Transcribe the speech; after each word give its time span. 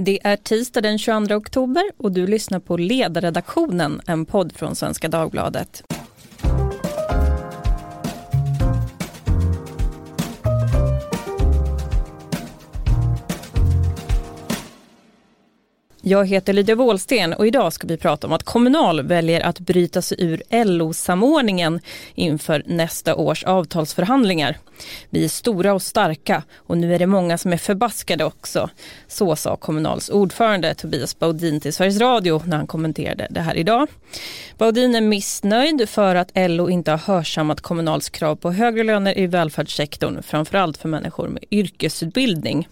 Det 0.00 0.26
är 0.26 0.36
tisdag 0.36 0.80
den 0.80 0.98
22 0.98 1.34
oktober 1.34 1.82
och 1.96 2.12
du 2.12 2.26
lyssnar 2.26 2.60
på 2.60 2.76
Ledarredaktionen, 2.76 4.00
en 4.06 4.26
podd 4.26 4.52
från 4.52 4.76
Svenska 4.76 5.08
Dagbladet. 5.08 5.82
Jag 16.08 16.28
heter 16.28 16.52
Lydia 16.52 16.74
Wåhlsten 16.74 17.32
och 17.32 17.46
idag 17.46 17.72
ska 17.72 17.86
vi 17.86 17.96
prata 17.96 18.26
om 18.26 18.32
att 18.32 18.42
Kommunal 18.42 19.02
väljer 19.02 19.40
att 19.40 19.60
bryta 19.60 20.02
sig 20.02 20.16
ur 20.20 20.42
LO-samordningen 20.64 21.80
inför 22.14 22.62
nästa 22.66 23.14
års 23.14 23.44
avtalsförhandlingar. 23.44 24.58
Vi 25.10 25.24
är 25.24 25.28
stora 25.28 25.74
och 25.74 25.82
starka 25.82 26.42
och 26.56 26.78
nu 26.78 26.94
är 26.94 26.98
det 26.98 27.06
många 27.06 27.38
som 27.38 27.52
är 27.52 27.56
förbaskade 27.56 28.24
också. 28.24 28.70
Så 29.08 29.36
sa 29.36 29.56
Kommunals 29.56 30.08
ordförande 30.08 30.74
Tobias 30.74 31.18
Baudin 31.18 31.60
till 31.60 31.72
Sveriges 31.72 32.00
Radio 32.00 32.42
när 32.46 32.56
han 32.56 32.66
kommenterade 32.66 33.26
det 33.30 33.40
här 33.40 33.54
idag. 33.54 33.88
Baudin 34.58 34.94
är 34.94 35.00
missnöjd 35.00 35.88
för 35.88 36.14
att 36.14 36.30
LO 36.34 36.70
inte 36.70 36.90
har 36.90 36.98
hörsammat 36.98 37.60
Kommunals 37.60 38.08
krav 38.08 38.36
på 38.36 38.50
högre 38.50 38.84
löner 38.84 39.18
i 39.18 39.26
välfärdssektorn, 39.26 40.22
framförallt 40.22 40.76
för 40.76 40.88
människor 40.88 41.28
med 41.28 41.44
yrkesutbildning. 41.50 42.68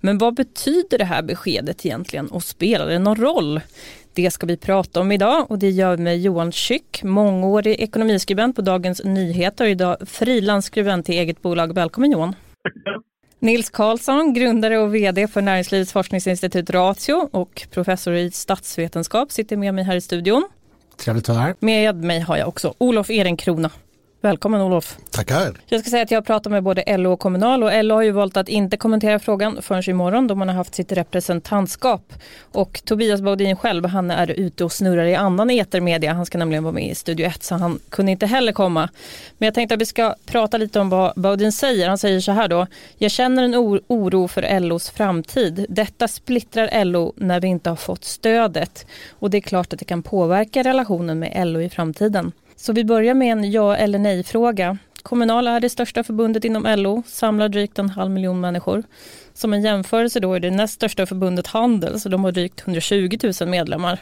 Men 0.00 0.18
vad 0.18 0.34
betyder 0.34 0.98
det 0.98 1.04
här 1.04 1.22
beskedet 1.22 1.86
egentligen 1.86 2.28
och 2.28 2.42
spelar 2.42 2.86
det 2.86 2.98
någon 2.98 3.16
roll? 3.16 3.60
Det 4.14 4.30
ska 4.30 4.46
vi 4.46 4.56
prata 4.56 5.00
om 5.00 5.12
idag 5.12 5.50
och 5.50 5.58
det 5.58 5.70
gör 5.70 5.96
vi 5.96 6.02
med 6.02 6.20
Johan 6.20 6.50
Schück, 6.50 7.04
mångårig 7.04 7.80
ekonomiskribent 7.80 8.56
på 8.56 8.62
Dagens 8.62 9.04
Nyheter 9.04 9.64
och 9.64 9.70
idag 9.70 9.96
frilansskribent 10.06 11.08
i 11.08 11.12
eget 11.18 11.42
bolag. 11.42 11.74
Välkommen 11.74 12.10
Johan! 12.10 12.34
Nils 13.38 13.70
Karlsson, 13.70 14.34
grundare 14.34 14.78
och 14.78 14.94
vd 14.94 15.28
för 15.28 15.42
Näringslivets 15.42 15.92
forskningsinstitut 15.92 16.70
Ratio 16.70 17.28
och 17.32 17.66
professor 17.70 18.14
i 18.14 18.30
statsvetenskap 18.30 19.32
sitter 19.32 19.56
med 19.56 19.74
mig 19.74 19.84
här 19.84 19.96
i 19.96 20.00
studion. 20.00 20.48
Trevligt 20.96 21.28
att 21.28 21.36
vara 21.36 21.44
här. 21.44 21.54
Med 21.58 21.96
mig 21.96 22.20
har 22.20 22.36
jag 22.36 22.48
också 22.48 22.74
Olof 22.78 23.10
Ehrenkrona, 23.10 23.70
Välkommen 24.24 24.60
Olof. 24.60 24.96
Tackar. 25.10 25.60
Jag 25.66 25.80
ska 25.80 25.90
säga 25.90 26.02
att 26.02 26.10
jag 26.10 26.24
pratar 26.26 26.50
med 26.50 26.62
både 26.62 26.96
LO 26.96 27.12
och 27.12 27.20
Kommunal 27.20 27.62
och 27.62 27.84
LO 27.84 27.94
har 27.94 28.02
ju 28.02 28.10
valt 28.10 28.36
att 28.36 28.48
inte 28.48 28.76
kommentera 28.76 29.18
frågan 29.18 29.62
förrän 29.62 29.90
imorgon 29.90 30.26
då 30.26 30.34
man 30.34 30.48
har 30.48 30.54
haft 30.54 30.74
sitt 30.74 30.92
representantskap. 30.92 32.12
Och 32.52 32.82
Tobias 32.84 33.20
Baudin 33.20 33.56
själv, 33.56 33.86
han 33.86 34.10
är 34.10 34.30
ute 34.30 34.64
och 34.64 34.72
snurrar 34.72 35.04
i 35.04 35.14
annan 35.14 35.50
etermedia. 35.50 36.12
Han 36.12 36.26
ska 36.26 36.38
nämligen 36.38 36.64
vara 36.64 36.74
med 36.74 36.90
i 36.90 36.94
Studio 36.94 37.26
1 37.26 37.42
så 37.42 37.54
han 37.54 37.78
kunde 37.88 38.12
inte 38.12 38.26
heller 38.26 38.52
komma. 38.52 38.88
Men 39.38 39.46
jag 39.46 39.54
tänkte 39.54 39.74
att 39.74 39.80
vi 39.80 39.86
ska 39.86 40.14
prata 40.26 40.56
lite 40.56 40.80
om 40.80 40.90
vad 40.90 41.12
Baudin 41.16 41.52
säger. 41.52 41.88
Han 41.88 41.98
säger 41.98 42.20
så 42.20 42.32
här 42.32 42.48
då. 42.48 42.66
Jag 42.98 43.10
känner 43.10 43.42
en 43.42 43.54
oro 43.88 44.28
för 44.28 44.60
LOs 44.60 44.90
framtid. 44.90 45.66
Detta 45.68 46.08
splittrar 46.08 46.84
LO 46.84 47.12
när 47.16 47.40
vi 47.40 47.48
inte 47.48 47.70
har 47.70 47.76
fått 47.76 48.04
stödet. 48.04 48.86
Och 49.10 49.30
det 49.30 49.36
är 49.36 49.42
klart 49.42 49.72
att 49.72 49.78
det 49.78 49.84
kan 49.84 50.02
påverka 50.02 50.62
relationen 50.62 51.18
med 51.18 51.46
LO 51.46 51.60
i 51.60 51.70
framtiden. 51.70 52.32
Så 52.62 52.72
vi 52.72 52.84
börjar 52.84 53.14
med 53.14 53.32
en 53.32 53.50
ja 53.50 53.76
eller 53.76 53.98
nej-fråga. 53.98 54.78
Kommunal 55.02 55.48
är 55.48 55.60
det 55.60 55.68
största 55.68 56.04
förbundet 56.04 56.44
inom 56.44 56.66
LO, 56.78 57.02
samlar 57.06 57.48
drygt 57.48 57.78
en 57.78 57.88
halv 57.88 58.10
miljon 58.10 58.40
människor. 58.40 58.82
Som 59.34 59.52
en 59.52 59.62
jämförelse 59.62 60.20
då 60.20 60.34
är 60.34 60.40
det 60.40 60.50
näst 60.50 60.74
största 60.74 61.06
förbundet 61.06 61.46
Handel, 61.46 62.00
så 62.00 62.08
de 62.08 62.24
har 62.24 62.32
drygt 62.32 62.60
120 62.60 63.18
000 63.40 63.48
medlemmar. 63.48 63.98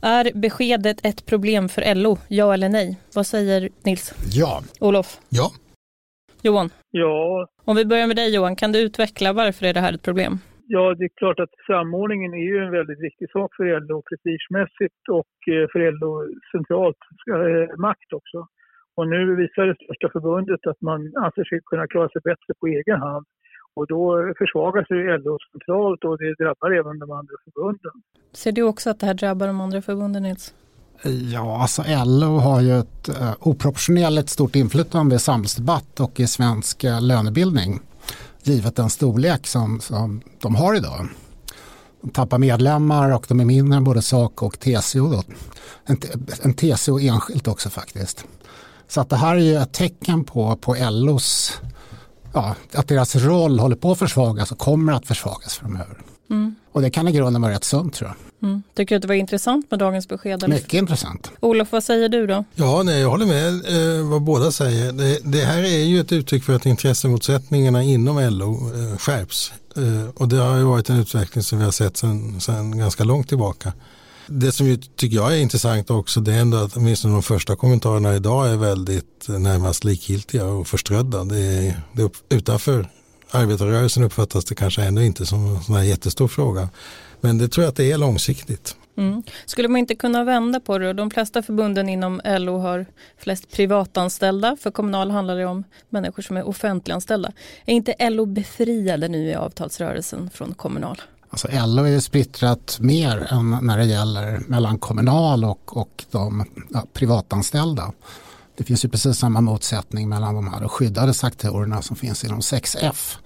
Är 0.00 0.30
beskedet 0.34 0.98
ett 1.02 1.26
problem 1.26 1.68
för 1.68 1.94
LO, 1.94 2.18
ja 2.28 2.54
eller 2.54 2.68
nej? 2.68 2.96
Vad 3.14 3.26
säger 3.26 3.68
Nils? 3.82 4.14
Ja. 4.32 4.62
Olof? 4.80 5.20
Ja. 5.28 5.50
Johan? 6.42 6.70
Ja. 6.90 7.46
Om 7.64 7.76
vi 7.76 7.84
börjar 7.84 8.06
med 8.06 8.16
dig 8.16 8.34
Johan, 8.34 8.56
kan 8.56 8.72
du 8.72 8.78
utveckla 8.78 9.32
varför 9.32 9.66
är 9.66 9.74
det 9.74 9.80
här 9.80 9.92
ett 9.92 10.02
problem? 10.02 10.38
Ja, 10.68 10.94
det 10.98 11.04
är 11.04 11.18
klart 11.22 11.40
att 11.40 11.54
samordningen 11.66 12.34
är 12.34 12.46
ju 12.50 12.56
en 12.64 12.72
väldigt 12.78 13.00
viktig 13.08 13.30
sak 13.30 13.50
för 13.56 13.64
LO 13.86 14.02
prestigemässigt 14.08 15.02
och 15.18 15.34
eh, 15.54 15.66
för 15.72 15.80
LO 15.98 16.12
centralt 16.54 17.02
eh, 17.36 17.78
makt 17.86 18.10
också. 18.18 18.38
Och 18.96 19.08
nu 19.08 19.20
visar 19.42 19.62
det 19.66 19.76
största 19.84 20.08
förbundet 20.14 20.66
att 20.66 20.80
man 20.80 21.00
anser 21.24 21.44
sig 21.44 21.60
kunna 21.70 21.86
klara 21.86 22.08
sig 22.08 22.20
bättre 22.30 22.50
på 22.60 22.66
egen 22.66 23.00
hand. 23.00 23.26
Och 23.76 23.86
då 23.86 24.32
försvagas 24.38 24.86
ju 24.90 25.18
LO 25.18 25.38
centralt 25.52 26.04
och 26.04 26.18
det 26.18 26.34
drabbar 26.42 26.70
även 26.80 26.98
de 26.98 27.10
andra 27.10 27.34
förbunden. 27.44 27.94
Ser 28.32 28.52
du 28.52 28.62
också 28.62 28.90
att 28.90 29.00
det 29.00 29.06
här 29.06 29.14
drabbar 29.14 29.46
de 29.46 29.60
andra 29.60 29.82
förbunden 29.82 30.22
Nils? 30.22 30.54
Ja, 31.34 31.58
alltså 31.62 31.82
LO 32.06 32.32
har 32.46 32.60
ju 32.60 32.72
ett 32.72 33.08
uh, 33.08 33.48
oproportionerligt 33.48 34.28
stort 34.28 34.56
inflytande 34.56 35.14
i 35.16 35.18
samhällsdebatt 35.18 36.00
och 36.00 36.20
i 36.20 36.26
svensk 36.26 36.84
lönebildning 37.00 37.80
givet 38.46 38.76
den 38.76 38.90
storlek 38.90 39.46
som, 39.46 39.80
som 39.80 40.22
de 40.40 40.54
har 40.54 40.74
idag. 40.74 41.08
De 42.00 42.10
tappar 42.10 42.38
medlemmar 42.38 43.10
och 43.10 43.24
de 43.28 43.40
är 43.40 43.44
mindre 43.44 43.76
än 43.76 43.84
både 43.84 44.02
SAK 44.02 44.42
och 44.42 44.58
TCO. 44.60 45.10
Då. 45.10 45.22
En, 45.86 46.00
en 46.42 46.54
TCO 46.54 46.98
enskilt 46.98 47.48
också 47.48 47.70
faktiskt. 47.70 48.24
Så 48.88 49.00
att 49.00 49.08
det 49.08 49.16
här 49.16 49.36
är 49.36 49.40
ju 49.40 49.56
ett 49.56 49.72
tecken 49.72 50.24
på, 50.24 50.56
på 50.56 50.76
LOs, 50.90 51.60
ja, 52.32 52.54
att 52.74 52.88
deras 52.88 53.16
roll 53.16 53.58
håller 53.58 53.76
på 53.76 53.92
att 53.92 53.98
försvagas 53.98 54.52
och 54.52 54.58
kommer 54.58 54.92
att 54.92 55.06
försvagas 55.06 55.54
framöver. 55.54 56.02
Mm. 56.30 56.54
Och 56.72 56.82
det 56.82 56.90
kan 56.90 57.08
i 57.08 57.12
grunden 57.12 57.42
vara 57.42 57.52
rätt 57.52 57.64
sunt 57.64 57.94
tror 57.94 58.10
jag. 58.10 58.25
Mm. 58.42 58.62
Tycker 58.74 58.94
du 58.94 58.96
att 58.96 59.02
det 59.02 59.08
var 59.08 59.14
intressant 59.14 59.70
med 59.70 59.80
dagens 59.80 60.08
besked? 60.08 60.42
Eller? 60.42 60.54
Mycket 60.54 60.74
intressant. 60.74 61.30
Olof, 61.40 61.72
vad 61.72 61.84
säger 61.84 62.08
du 62.08 62.26
då? 62.26 62.44
Ja, 62.54 62.82
nej, 62.82 63.00
jag 63.00 63.10
håller 63.10 63.26
med 63.26 63.48
eh, 63.48 64.08
vad 64.08 64.22
båda 64.22 64.52
säger. 64.52 64.92
Det, 64.92 65.18
det, 65.24 65.44
här 65.44 65.62
är 65.62 65.84
ju 65.84 66.00
ett 66.00 66.12
uttryck 66.12 66.44
för 66.44 66.56
att 66.56 66.66
intressemotsättningarna 66.66 67.82
inom 67.82 68.18
LO 68.30 68.70
eh, 68.74 68.98
skärps. 68.98 69.52
Eh, 69.76 70.08
och 70.14 70.28
det 70.28 70.36
har 70.36 70.56
ju 70.56 70.64
varit 70.64 70.90
en 70.90 71.00
utveckling 71.00 71.44
som 71.44 71.58
vi 71.58 71.64
har 71.64 71.72
sett 71.72 71.96
sedan 71.96 72.78
ganska 72.78 73.04
långt 73.04 73.28
tillbaka. 73.28 73.72
Det 74.26 74.52
som 74.52 74.66
ju, 74.66 74.76
tycker 74.76 75.16
jag 75.16 75.32
är 75.32 75.38
intressant 75.38 75.90
också 75.90 76.20
det 76.20 76.34
är 76.34 76.40
ändå 76.40 76.56
att 76.56 76.76
åtminstone 76.76 77.14
de 77.14 77.22
första 77.22 77.56
kommentarerna 77.56 78.14
idag 78.14 78.48
är 78.48 78.56
väldigt 78.56 79.28
eh, 79.28 79.38
närmast 79.38 79.84
likgiltiga 79.84 80.44
och 80.44 80.66
förströdda. 80.66 81.24
Det 81.24 81.38
är, 81.38 81.82
det 81.92 82.02
är 82.02 82.10
utanför 82.28 82.88
arbetarrörelsen 83.30 84.02
uppfattas 84.02 84.44
det 84.44 84.54
kanske 84.54 84.82
ännu 84.82 85.06
inte 85.06 85.26
som 85.26 85.56
en 85.56 85.62
sån 85.62 85.74
här 85.74 85.82
jättestor 85.82 86.28
fråga. 86.28 86.68
Men 87.20 87.38
det 87.38 87.48
tror 87.48 87.64
jag 87.64 87.70
att 87.70 87.76
det 87.76 87.92
är 87.92 87.98
långsiktigt. 87.98 88.76
Mm. 88.96 89.22
Skulle 89.46 89.68
man 89.68 89.78
inte 89.78 89.94
kunna 89.94 90.24
vända 90.24 90.60
på 90.60 90.78
det? 90.78 90.92
De 90.92 91.10
flesta 91.10 91.42
förbunden 91.42 91.88
inom 91.88 92.20
LO 92.24 92.58
har 92.58 92.86
flest 93.18 93.50
privatanställda. 93.52 94.56
För 94.60 94.70
Kommunal 94.70 95.10
handlar 95.10 95.36
det 95.36 95.46
om 95.46 95.64
människor 95.90 96.22
som 96.22 96.36
är 96.36 96.48
offentliganställda. 96.48 97.32
Är 97.66 97.74
inte 97.74 98.10
LO 98.10 98.26
befriade 98.26 99.08
nu 99.08 99.28
i 99.30 99.34
avtalsrörelsen 99.34 100.30
från 100.30 100.54
Kommunal? 100.54 101.02
Alltså 101.30 101.48
LO 101.66 101.84
är 101.84 101.88
ju 101.88 102.00
splittrat 102.00 102.78
mer 102.80 103.26
än 103.30 103.58
när 103.62 103.78
det 103.78 103.84
gäller 103.84 104.38
mellan 104.46 104.78
Kommunal 104.78 105.44
och, 105.44 105.76
och 105.76 106.04
de 106.10 106.44
ja, 106.70 106.84
privatanställda. 106.92 107.92
Det 108.56 108.64
finns 108.64 108.84
ju 108.84 108.88
precis 108.88 109.18
samma 109.18 109.40
motsättning 109.40 110.08
mellan 110.08 110.34
de 110.34 110.52
här 110.52 110.68
skyddade 110.68 111.14
sektorerna 111.14 111.82
som 111.82 111.96
finns 111.96 112.24
inom 112.24 112.40
6F 112.40 113.16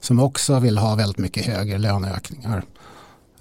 som 0.00 0.20
också 0.20 0.58
vill 0.58 0.78
ha 0.78 0.94
väldigt 0.94 1.18
mycket 1.18 1.46
högre 1.46 1.78
löneökningar. 1.78 2.64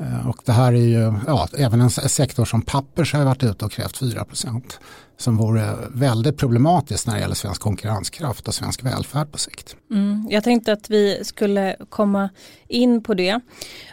Eh, 0.03 0.29
och 0.29 0.37
det 0.45 0.51
här 0.51 0.73
är 0.73 0.77
ju, 0.77 1.13
ja, 1.27 1.47
även 1.57 1.81
en 1.81 1.89
sektor 1.89 2.45
som 2.45 2.61
Pappers 2.61 3.13
har 3.13 3.25
varit 3.25 3.43
ute 3.43 3.65
och 3.65 3.71
krävt 3.71 4.01
4% 4.01 4.79
som 5.17 5.37
vore 5.37 5.75
väldigt 5.89 6.37
problematiskt 6.37 7.07
när 7.07 7.13
det 7.13 7.19
gäller 7.19 7.35
svensk 7.35 7.61
konkurrenskraft 7.61 8.47
och 8.47 8.53
svensk 8.53 8.83
välfärd 8.83 9.31
på 9.31 9.37
sikt. 9.37 9.75
Mm, 9.91 10.27
jag 10.29 10.43
tänkte 10.43 10.73
att 10.73 10.89
vi 10.89 11.23
skulle 11.23 11.75
komma 11.89 12.29
in 12.67 13.03
på 13.03 13.13
det. 13.13 13.39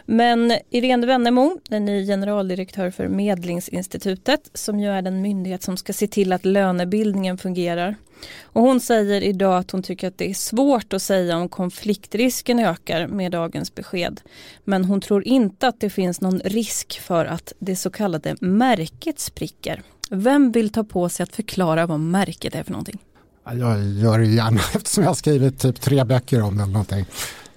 Men 0.06 0.52
Irene 0.70 1.06
Wennemo, 1.06 1.60
den 1.68 1.84
ny 1.84 2.06
generaldirektör 2.06 2.90
för 2.90 3.08
Medlingsinstitutet, 3.08 4.50
som 4.54 4.80
ju 4.80 4.88
är 4.88 5.02
den 5.02 5.22
myndighet 5.22 5.62
som 5.62 5.76
ska 5.76 5.92
se 5.92 6.06
till 6.06 6.32
att 6.32 6.44
lönebildningen 6.44 7.38
fungerar. 7.38 7.96
Och 8.42 8.62
hon 8.62 8.80
säger 8.80 9.22
idag 9.22 9.58
att 9.58 9.70
hon 9.70 9.82
tycker 9.82 10.08
att 10.08 10.18
det 10.18 10.30
är 10.30 10.34
svårt 10.34 10.92
att 10.92 11.02
säga 11.02 11.36
om 11.36 11.48
konfliktrisken 11.48 12.58
ökar 12.58 13.06
med 13.06 13.32
dagens 13.32 13.74
besked. 13.74 14.20
Men 14.64 14.84
hon 14.84 15.00
tror 15.00 15.26
inte 15.26 15.68
att 15.68 15.80
det 15.80 15.90
finns 15.90 16.20
någon 16.20 16.40
risk 16.40 17.00
för 17.00 17.24
att 17.24 17.52
det 17.58 17.76
så 17.76 17.90
kallade 17.90 18.36
märket 18.40 19.20
spricker. 19.20 19.82
Vem 20.10 20.52
vill 20.52 20.72
ta 20.72 20.84
på 20.84 21.08
sig 21.08 21.24
att 21.24 21.36
förklara 21.36 21.86
vad 21.86 22.00
märket 22.00 22.54
är 22.54 22.62
för 22.62 22.72
någonting? 22.72 22.98
Jag 23.44 23.84
gör 23.84 24.18
det 24.18 24.26
gärna 24.26 24.60
eftersom 24.74 25.02
jag 25.02 25.10
har 25.10 25.14
skrivit 25.14 25.58
typ 25.58 25.80
tre 25.80 26.04
böcker 26.04 26.42
om 26.42 26.56
det 26.56 26.62
eller 26.62 26.72
någonting. 26.72 27.06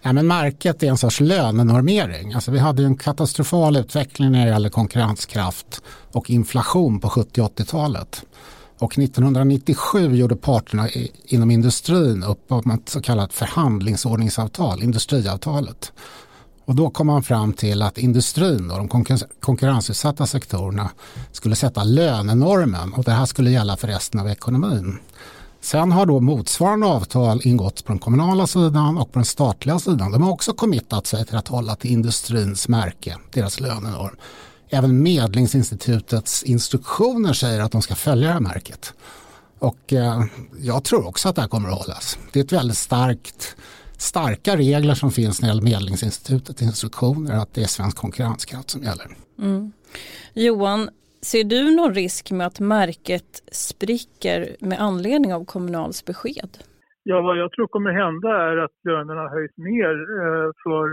Ja, 0.01 0.13
men 0.13 0.27
märket 0.27 0.83
är 0.83 0.87
en 0.87 0.97
sorts 0.97 1.19
lönenormering. 1.19 2.33
Alltså 2.33 2.51
vi 2.51 2.59
hade 2.59 2.83
en 2.83 2.97
katastrofal 2.97 3.75
utveckling 3.75 4.31
när 4.31 4.45
det 4.45 4.51
gäller 4.51 4.69
konkurrenskraft 4.69 5.81
och 6.11 6.29
inflation 6.29 6.99
på 6.99 7.09
70 7.09 7.41
80-talet. 7.41 8.25
Och 8.83 8.97
1997 8.99 10.15
gjorde 10.15 10.35
parterna 10.35 10.89
inom 11.25 11.51
industrin 11.51 12.23
upp 12.23 12.51
om 12.51 12.71
ett 12.71 12.89
så 12.89 13.01
kallat 13.01 13.33
förhandlingsordningsavtal, 13.33 14.83
industriavtalet. 14.83 15.91
Och 16.65 16.75
då 16.75 16.89
kom 16.89 17.07
man 17.07 17.23
fram 17.23 17.53
till 17.53 17.81
att 17.81 17.97
industrin 17.97 18.71
och 18.71 18.77
de 18.77 18.87
konkurrensutsatta 19.39 20.25
sektorerna 20.25 20.89
skulle 21.31 21.55
sätta 21.55 21.83
lönenormen 21.83 22.93
och 22.93 23.03
det 23.03 23.11
här 23.11 23.25
skulle 23.25 23.51
gälla 23.51 23.77
för 23.77 23.87
resten 23.87 24.19
av 24.19 24.27
ekonomin. 24.27 24.99
Sen 25.61 25.91
har 25.91 26.05
då 26.05 26.19
motsvarande 26.19 26.87
avtal 26.87 27.41
ingåtts 27.43 27.81
på 27.81 27.91
den 27.91 27.99
kommunala 27.99 28.47
sidan 28.47 28.97
och 28.97 29.11
på 29.11 29.19
den 29.19 29.25
statliga 29.25 29.79
sidan. 29.79 30.11
De 30.11 30.23
har 30.23 30.31
också 30.31 30.53
committat 30.53 31.07
sig 31.07 31.25
till 31.25 31.37
att 31.37 31.47
hålla 31.47 31.75
till 31.75 31.91
industrins 31.91 32.67
märke, 32.67 33.17
deras 33.33 33.59
lönenorm. 33.59 34.15
Även 34.77 35.03
Medlingsinstitutets 35.03 36.43
instruktioner 36.43 37.33
säger 37.33 37.61
att 37.61 37.71
de 37.71 37.81
ska 37.81 37.95
följa 37.95 38.27
det 38.27 38.33
här 38.33 38.39
märket. 38.39 38.93
Och 39.59 39.93
eh, 39.93 40.23
jag 40.69 40.83
tror 40.83 41.07
också 41.07 41.29
att 41.29 41.35
det 41.35 41.41
här 41.41 41.49
kommer 41.49 41.69
att 41.69 41.77
hållas. 41.77 42.19
Det 42.33 42.39
är 42.39 42.43
ett 42.43 42.51
väldigt 42.51 42.77
starkt, 42.77 43.55
starka 43.97 44.55
regler 44.55 44.93
som 44.93 45.11
finns 45.11 45.41
när 45.41 45.49
det 45.49 45.51
gäller 45.55 45.69
Medlingsinstitutets 45.71 46.61
instruktioner 46.61 47.33
att 47.41 47.53
det 47.53 47.61
är 47.61 47.65
svensk 47.65 47.97
konkurrenskraft 47.97 48.69
som 48.69 48.83
gäller. 48.83 49.07
Mm. 49.39 49.71
Johan, 50.33 50.89
ser 51.21 51.43
du 51.43 51.75
någon 51.75 51.93
risk 51.93 52.31
med 52.31 52.47
att 52.47 52.59
märket 52.59 53.43
spricker 53.51 54.55
med 54.59 54.81
anledning 54.81 55.33
av 55.33 55.45
Kommunals 55.45 56.05
besked? 56.05 56.49
Ja, 57.03 57.21
vad 57.21 57.37
jag 57.37 57.51
tror 57.51 57.67
kommer 57.67 57.91
hända 57.91 58.29
är 58.29 58.57
att 58.65 58.77
lönerna 58.89 59.29
höjs 59.29 59.51
mer 59.55 59.93
eh, 60.21 60.49
för 60.63 60.87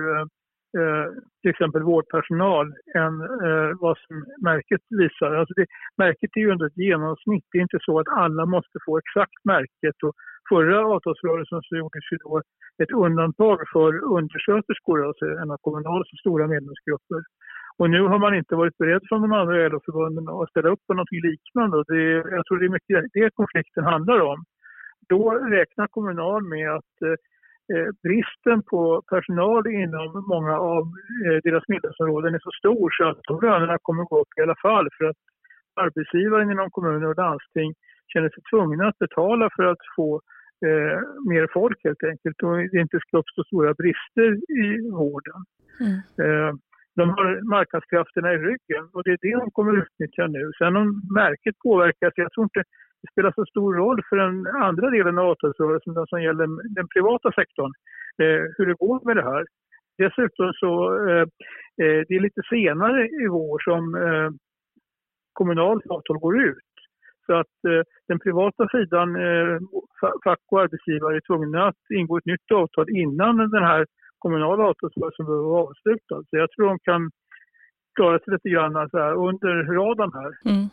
eh, 0.79 1.07
till 1.41 1.51
exempel 1.51 1.83
vårdpersonal 1.83 2.67
än 3.03 3.15
eh, 3.47 3.71
vad 3.85 3.97
som 4.05 4.15
märket 4.51 4.83
visar. 5.03 5.31
Alltså 5.35 5.55
det, 5.57 5.67
märket 6.05 6.31
är 6.35 6.41
ju 6.41 6.51
ändå 6.51 6.65
ett 6.67 6.85
genomsnitt. 6.87 7.47
Det 7.53 7.59
är 7.59 7.63
inte 7.63 7.79
så 7.81 8.01
att 8.01 8.09
alla 8.09 8.47
måste 8.47 8.79
få 8.87 8.99
exakt 8.99 9.41
märket. 9.45 9.97
Och 10.07 10.15
förra 10.49 10.87
avtalsrörelsen 10.95 11.61
så 11.63 11.77
gjordes 11.77 12.13
ju 12.13 12.17
då 12.17 12.43
ett 12.83 12.93
undantag 13.05 13.59
för 13.73 13.91
undersköterskor, 14.19 15.07
alltså 15.07 15.25
en 15.43 15.51
av 15.51 15.59
Kommunals 15.67 16.09
stora 16.21 16.47
medlemsgrupper. 16.47 17.23
Och 17.79 17.91
nu 17.91 18.01
har 18.03 18.19
man 18.19 18.35
inte 18.35 18.55
varit 18.55 18.79
beredd 18.79 19.03
från 19.09 19.23
de 19.23 19.33
andra 19.33 19.69
LO-förbunden 19.69 20.29
att 20.29 20.51
ställa 20.51 20.69
upp 20.69 20.87
på 20.87 20.95
något 20.95 21.13
liknande. 21.13 21.77
Det, 21.89 22.03
jag 22.37 22.43
tror 22.47 22.59
det 22.59 22.67
är 22.67 22.77
mycket 22.79 23.13
det 23.13 23.31
konflikten 23.35 23.85
handlar 23.85 24.21
om. 24.21 24.45
Då 25.09 25.31
räknar 25.31 25.87
Kommunal 25.87 26.43
med 26.43 26.71
att 26.75 26.95
Eh, 27.07 27.17
bristen 28.03 28.63
på 28.71 29.03
personal 29.13 29.67
inom 29.67 30.09
många 30.35 30.55
av 30.59 30.83
eh, 31.25 31.39
deras 31.47 31.65
medlemsområden 31.69 32.35
är 32.35 32.43
så 32.49 32.51
stor 32.61 32.91
så 32.91 33.05
att 33.09 33.21
de 33.29 33.41
lönerna 33.47 33.77
kommer 33.83 34.05
gå 34.05 34.21
upp 34.21 34.33
i 34.39 34.43
alla 34.43 34.59
fall 34.63 34.89
för 34.99 35.05
att 35.05 35.21
arbetsgivaren 35.85 36.51
inom 36.51 36.71
kommuner 36.71 37.09
och 37.09 37.17
landsting 37.17 37.75
känner 38.13 38.29
sig 38.29 38.43
tvungna 38.51 38.89
att 38.89 38.99
betala 38.99 39.49
för 39.57 39.65
att 39.73 39.85
få 39.97 40.21
eh, 40.67 40.99
mer 41.31 41.47
folk 41.53 41.79
helt 41.85 42.05
enkelt 42.11 42.43
och 42.43 42.57
det 42.73 42.81
inte 42.87 42.99
ska 43.01 43.19
uppstå 43.19 43.45
stora 43.45 43.75
brister 43.75 44.31
i 44.65 44.91
vården. 45.01 45.41
Mm. 45.85 45.97
Eh, 46.23 46.53
de 46.97 47.05
har 47.17 47.27
marknadskrafterna 47.57 48.33
i 48.33 48.39
ryggen 48.39 48.85
och 48.93 49.03
det 49.05 49.11
är 49.11 49.19
det 49.27 49.37
de 49.43 49.51
kommer 49.51 49.73
att 49.73 49.85
utnyttja 49.85 50.27
nu. 50.27 50.51
Sen 50.59 50.77
om 50.77 50.89
märket 51.15 51.57
påverkas, 51.67 52.13
jag 52.17 52.33
tror 52.33 52.45
inte 52.45 52.63
det 53.03 53.13
spelar 53.13 53.33
så 53.33 53.45
stor 53.45 53.75
roll 53.75 54.01
för 54.09 54.17
den 54.17 54.47
andra 54.47 54.91
delen 54.91 55.19
av 55.19 55.31
avtalsrörelsen, 55.31 55.95
den 55.95 56.07
som 56.07 56.23
gäller 56.23 56.47
den 56.75 56.89
privata 56.89 57.33
sektorn, 57.33 57.73
eh, 58.23 58.43
hur 58.57 58.67
det 58.67 58.75
går 58.85 59.01
med 59.05 59.17
det 59.17 59.31
här. 59.33 59.45
Dessutom 59.99 60.53
så 60.53 60.73
eh, 61.09 61.27
eh 61.83 62.01
det 62.09 62.15
är 62.17 62.21
lite 62.21 62.43
senare 62.51 63.09
i 63.09 63.27
vår 63.29 63.59
som 63.69 63.95
eh, 63.95 64.31
kommunalt 65.33 65.87
avtal 65.87 66.19
går 66.19 66.43
ut. 66.51 66.71
Så 67.27 67.35
att 67.35 67.57
eh, 67.69 67.83
den 68.09 68.19
privata 68.19 68.69
sidan, 68.69 69.17
eh, 69.17 69.59
fack 70.25 70.45
och 70.51 70.61
arbetsgivare, 70.61 71.17
är 71.17 71.21
tvungna 71.21 71.69
att 71.69 71.83
ingå 71.95 72.19
ett 72.19 72.27
nytt 72.27 72.51
avtal 72.55 72.87
innan 72.91 73.37
den 73.37 73.65
här 73.73 73.87
kommunala 74.19 74.63
avtalsrörelsen 74.65 75.27
behöver 75.27 75.49
vara 75.49 75.63
avslutad. 75.63 76.23
Så 76.31 76.37
jag 76.43 76.51
tror 76.51 76.67
de 76.67 76.79
kan 76.79 77.11
klara 77.95 78.19
sig 78.19 78.33
lite 78.33 78.49
grann 78.49 78.89
så 78.91 78.99
här, 78.99 79.15
under 79.29 79.53
radarn 79.75 80.13
här. 80.15 80.33
Mm. 80.53 80.67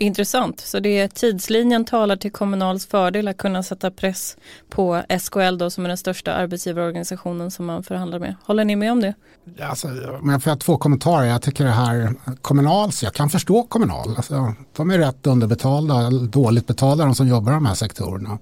Intressant, 0.00 0.60
så 0.60 0.80
det 0.80 0.98
är 0.98 1.08
tidslinjen 1.08 1.84
talar 1.84 2.16
till 2.16 2.32
Kommunals 2.32 2.86
fördel 2.86 3.28
att 3.28 3.36
kunna 3.36 3.62
sätta 3.62 3.90
press 3.90 4.36
på 4.70 5.02
SKL 5.20 5.56
då 5.58 5.70
som 5.70 5.84
är 5.84 5.88
den 5.88 5.96
största 5.96 6.32
arbetsgivarorganisationen 6.32 7.50
som 7.50 7.66
man 7.66 7.82
förhandlar 7.82 8.18
med. 8.18 8.34
Håller 8.44 8.64
ni 8.64 8.76
med 8.76 8.92
om 8.92 9.00
det? 9.00 9.14
Alltså, 9.62 9.88
men 10.22 10.28
jag 10.30 10.42
får 10.42 10.56
två 10.56 10.76
kommentarer. 10.76 11.26
Jag 11.26 11.42
tycker 11.42 11.64
det 11.64 11.70
här 11.70 12.14
Kommunals, 12.42 13.02
jag 13.02 13.14
kan 13.14 13.30
förstå 13.30 13.62
Kommunal. 13.62 14.14
Alltså, 14.16 14.54
de 14.76 14.90
är 14.90 14.98
rätt 14.98 15.26
underbetalda, 15.26 16.10
dåligt 16.10 16.66
betalda 16.66 17.04
de 17.04 17.14
som 17.14 17.28
jobbar 17.28 17.52
i 17.52 17.54
de 17.54 17.66
här 17.66 17.74
sektorerna. 17.74 18.38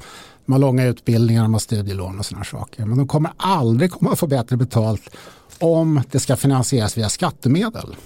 De 0.46 0.52
har 0.52 0.58
långa 0.58 0.84
utbildningar, 0.84 1.42
de 1.42 1.52
har 1.52 1.60
studielån 1.60 2.18
och 2.18 2.26
sådana 2.26 2.44
saker. 2.44 2.84
Men 2.84 2.98
de 2.98 3.08
kommer 3.08 3.32
aldrig 3.36 3.90
komma 3.90 4.12
att 4.12 4.18
få 4.18 4.26
bättre 4.26 4.56
betalt 4.56 5.16
om 5.58 6.02
det 6.10 6.20
ska 6.20 6.36
finansieras 6.36 6.98
via 6.98 7.08
skattemedel. 7.08 7.96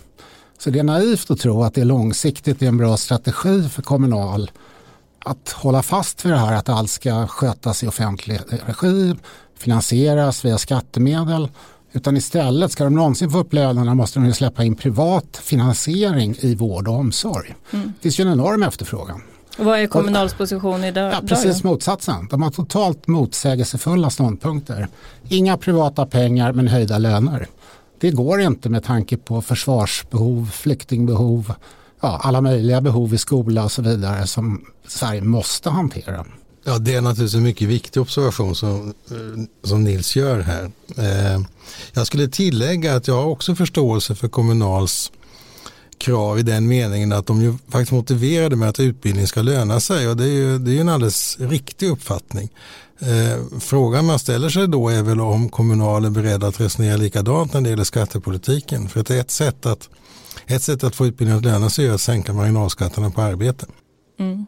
Så 0.61 0.71
det 0.71 0.79
är 0.79 0.83
naivt 0.83 1.31
att 1.31 1.41
tro 1.41 1.63
att 1.63 1.75
det 1.75 1.85
långsiktigt 1.85 2.63
är 2.63 2.67
en 2.67 2.77
bra 2.77 2.97
strategi 2.97 3.69
för 3.69 3.83
Kommunal 3.83 4.51
att 5.25 5.51
hålla 5.51 5.83
fast 5.83 6.25
vid 6.25 6.33
det 6.33 6.39
här 6.39 6.57
att 6.57 6.69
allt 6.69 6.91
ska 6.91 7.27
skötas 7.27 7.83
i 7.83 7.87
offentlig 7.87 8.41
regi, 8.67 9.15
finansieras 9.59 10.45
via 10.45 10.59
skattemedel. 10.59 11.49
Utan 11.93 12.17
istället, 12.17 12.73
ska 12.73 12.85
de 12.85 12.95
någonsin 12.95 13.31
få 13.31 13.39
upp 13.39 13.53
lönerna 13.53 13.95
måste 13.95 14.21
de 14.21 14.35
släppa 14.35 14.65
in 14.65 14.75
privat 14.75 15.41
finansiering 15.43 16.37
i 16.41 16.55
vård 16.55 16.89
och 16.89 16.95
omsorg. 16.95 17.55
Mm. 17.71 17.93
Det 17.97 18.03
finns 18.03 18.21
ju 18.21 18.25
en 18.25 18.33
enorm 18.33 18.63
efterfrågan. 18.63 19.23
Vad 19.59 19.81
är 19.81 19.87
Kommunals 19.87 20.35
position 20.35 20.85
idag? 20.85 21.13
Ja, 21.13 21.21
precis 21.29 21.65
motsatsen. 21.65 22.29
De 22.31 22.43
har 22.43 22.51
totalt 22.51 23.07
motsägelsefulla 23.07 24.11
ståndpunkter. 24.11 24.89
Inga 25.29 25.57
privata 25.57 26.07
pengar 26.07 26.53
men 26.53 26.69
höjda 26.69 26.99
löner. 26.99 27.47
Det 28.01 28.11
går 28.11 28.41
inte 28.41 28.69
med 28.69 28.85
tanke 28.85 29.17
på 29.17 29.43
försvarsbehov, 29.43 30.51
flyktingbehov, 30.53 31.53
ja, 32.01 32.21
alla 32.23 32.41
möjliga 32.41 32.81
behov 32.81 33.15
i 33.15 33.19
skola 33.19 33.65
och 33.65 33.73
så 33.73 33.83
vidare 33.83 34.27
som 34.27 34.65
Sverige 34.87 35.23
måste 35.23 35.71
hantera. 35.71 36.27
Ja, 36.65 36.79
det 36.79 36.95
är 36.95 37.01
naturligtvis 37.01 37.35
en 37.35 37.43
mycket 37.43 37.69
viktig 37.69 38.03
observation 38.03 38.55
som, 38.55 38.95
eh, 39.11 39.69
som 39.69 39.85
Nils 39.85 40.17
gör 40.17 40.41
här. 40.41 40.71
Eh, 40.97 41.41
jag 41.93 42.07
skulle 42.07 42.29
tillägga 42.29 42.97
att 42.97 43.09
jag 43.09 43.15
har 43.15 43.25
också 43.25 43.55
förståelse 43.55 44.15
för 44.15 44.29
Kommunals 44.29 45.13
krav 45.99 46.39
i 46.39 46.43
den 46.43 46.69
meningen 46.69 47.13
att 47.13 47.27
de 47.27 47.43
ju 47.43 47.55
faktiskt 47.69 47.93
motiverade 47.93 48.57
med 48.57 48.69
att 48.69 48.81
utbildning 48.81 49.27
ska 49.27 49.43
löna 49.43 49.81
sig 49.81 50.09
och 50.09 50.17
det 50.17 50.25
är 50.25 50.33
ju, 50.33 50.59
det 50.59 50.77
är 50.77 50.81
en 50.81 50.89
alldeles 50.89 51.37
riktig 51.41 51.89
uppfattning. 51.89 52.51
Eh, 53.09 53.37
frågan 53.71 54.07
man 54.07 54.19
ställer 54.19 54.49
sig 54.49 54.69
då 54.69 54.83
är 54.89 55.03
väl 55.09 55.21
om 55.21 55.49
Kommunal 55.49 56.05
är 56.05 56.15
beredd 56.19 56.43
att 56.45 56.61
resonera 56.65 56.97
likadant 56.97 57.49
när 57.53 57.61
det 57.61 57.71
gäller 57.73 57.93
skattepolitiken. 57.95 58.81
För 58.91 59.01
att 59.01 59.11
ett 59.11 59.31
sätt 59.31 59.61
att, 59.73 59.83
ett 60.55 60.65
sätt 60.69 60.85
att 60.85 60.97
få 60.97 61.07
utbildning 61.07 61.37
att 61.37 61.49
löna 61.51 61.69
sig 61.69 61.83
är 61.89 61.95
att 61.95 62.09
sänka 62.11 62.33
marginalskatterna 62.33 63.09
på 63.17 63.21
arbete. 63.31 63.65
Mm. 64.25 64.47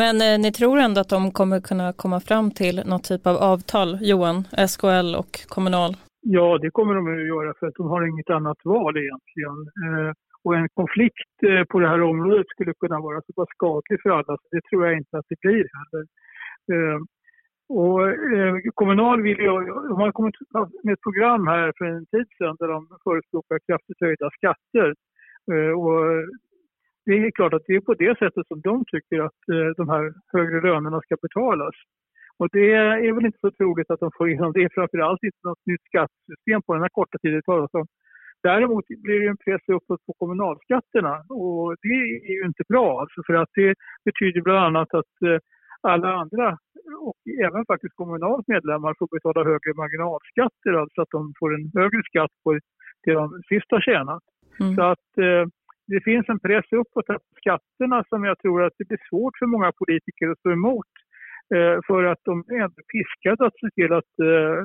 Men 0.00 0.14
eh, 0.26 0.38
ni 0.44 0.50
tror 0.58 0.76
ändå 0.78 1.00
att 1.00 1.14
de 1.16 1.22
kommer 1.38 1.60
kunna 1.60 1.92
komma 2.02 2.20
fram 2.20 2.50
till 2.50 2.76
något 2.90 3.04
typ 3.10 3.26
av 3.26 3.36
avtal, 3.36 3.90
Johan, 4.10 4.38
SKL 4.72 5.08
och 5.22 5.32
Kommunal? 5.54 5.92
Ja, 6.36 6.58
det 6.62 6.70
kommer 6.76 6.94
de 6.94 7.02
att 7.12 7.32
göra 7.34 7.50
för 7.58 7.66
att 7.66 7.78
de 7.80 7.86
har 7.94 8.02
inget 8.12 8.30
annat 8.30 8.60
val 8.64 8.94
egentligen. 9.04 9.58
Eh, 9.84 10.10
och 10.44 10.54
en 10.60 10.68
konflikt 10.80 11.34
eh, 11.50 11.64
på 11.70 11.76
det 11.82 11.88
här 11.92 12.02
området 12.12 12.46
skulle 12.54 12.72
kunna 12.82 12.98
vara 13.08 13.18
så 13.26 13.32
pass 13.38 13.50
skadlig 13.56 13.98
för 14.02 14.10
alla, 14.10 14.32
så 14.40 14.46
det 14.54 14.62
tror 14.68 14.80
jag 14.86 14.94
inte 15.00 15.14
att 15.18 15.28
det 15.32 15.40
blir 15.44 15.66
heller. 15.78 16.04
Och 17.68 18.08
eh, 18.10 18.54
Kommunal 18.74 19.22
vill 19.22 19.38
ju, 19.38 19.46
de 19.90 19.96
har 20.00 20.12
kommit 20.12 20.34
med 20.84 20.92
ett 20.92 21.00
program 21.00 21.46
här 21.46 21.72
för 21.78 21.84
en 21.84 22.06
tid 22.06 22.26
sedan 22.38 22.56
där 22.58 22.68
de 22.68 22.88
förespråkar 23.04 23.58
kraftigt 23.66 24.00
höjda 24.00 24.30
skatter. 24.30 24.94
Eh, 25.52 25.72
och 25.82 26.00
det 27.06 27.12
är 27.12 27.30
klart 27.30 27.54
att 27.54 27.66
det 27.66 27.74
är 27.74 27.80
på 27.80 27.94
det 27.94 28.18
sättet 28.18 28.46
som 28.48 28.60
de 28.60 28.84
tycker 28.92 29.18
att 29.20 29.42
eh, 29.54 29.68
de 29.76 29.88
här 29.88 30.04
högre 30.32 30.60
lönerna 30.68 31.00
ska 31.00 31.16
betalas. 31.22 31.74
Och 32.38 32.48
det 32.52 32.72
är 33.06 33.12
väl 33.12 33.26
inte 33.26 33.38
så 33.40 33.50
troligt 33.50 33.90
att 33.90 34.00
de 34.00 34.10
får 34.18 34.28
igenom 34.28 34.52
det, 34.52 34.74
framförallt 34.74 35.22
inte 35.22 35.38
något 35.42 35.66
nytt 35.66 35.84
skattesystem 35.84 36.62
på 36.62 36.72
den 36.74 36.82
här 36.82 36.88
korta 36.98 37.18
tiden 37.18 37.36
det 37.36 37.42
talas 37.42 37.74
om. 37.74 37.86
Däremot 38.42 38.84
blir 38.86 39.20
det 39.20 39.26
en 39.26 39.44
press 39.44 39.64
uppåt 39.76 40.06
på 40.06 40.12
kommunalskatterna 40.12 41.14
och 41.28 41.76
det 41.82 41.98
är 42.30 42.36
ju 42.38 42.46
inte 42.46 42.64
bra 42.68 43.00
alltså 43.00 43.22
för 43.26 43.34
att 43.34 43.48
det 43.54 43.74
betyder 44.04 44.40
bland 44.40 44.58
annat 44.66 44.94
att 44.94 45.14
eh, 45.28 45.38
alla 45.80 46.08
andra 46.22 46.58
och 47.08 47.20
även 47.46 47.62
faktiskt 47.70 47.94
Kommunals 48.00 48.46
medlemmar 48.54 48.94
får 48.98 49.08
betala 49.16 49.40
högre 49.50 49.72
marginalskatter, 49.82 50.72
alltså 50.80 50.98
att 51.02 51.14
de 51.16 51.20
får 51.38 51.54
en 51.54 51.70
högre 51.74 52.02
skatt 52.10 52.34
på 52.44 52.48
det 53.04 53.12
de 53.12 53.42
sist 53.50 53.68
har 53.70 53.80
tjänat. 53.80 54.24
Mm. 54.60 54.74
Så 54.74 54.82
att 54.82 55.10
eh, 55.26 55.44
det 55.92 56.00
finns 56.08 56.26
en 56.28 56.40
press 56.46 56.68
uppåt 56.80 57.06
på 57.06 57.18
skatterna 57.40 58.04
som 58.08 58.24
jag 58.24 58.38
tror 58.38 58.64
att 58.64 58.76
det 58.78 58.88
blir 58.88 59.02
svårt 59.08 59.38
för 59.38 59.46
många 59.46 59.70
politiker 59.80 60.26
att 60.28 60.38
stå 60.38 60.50
emot 60.52 60.92
eh, 61.54 61.76
för 61.88 62.04
att 62.04 62.22
de 62.28 62.34
är 62.54 62.60
ändå 62.66 62.80
piskade 62.92 63.46
att 63.46 63.60
se 63.60 63.68
till 63.78 63.92
att 64.00 64.12
eh, 64.30 64.56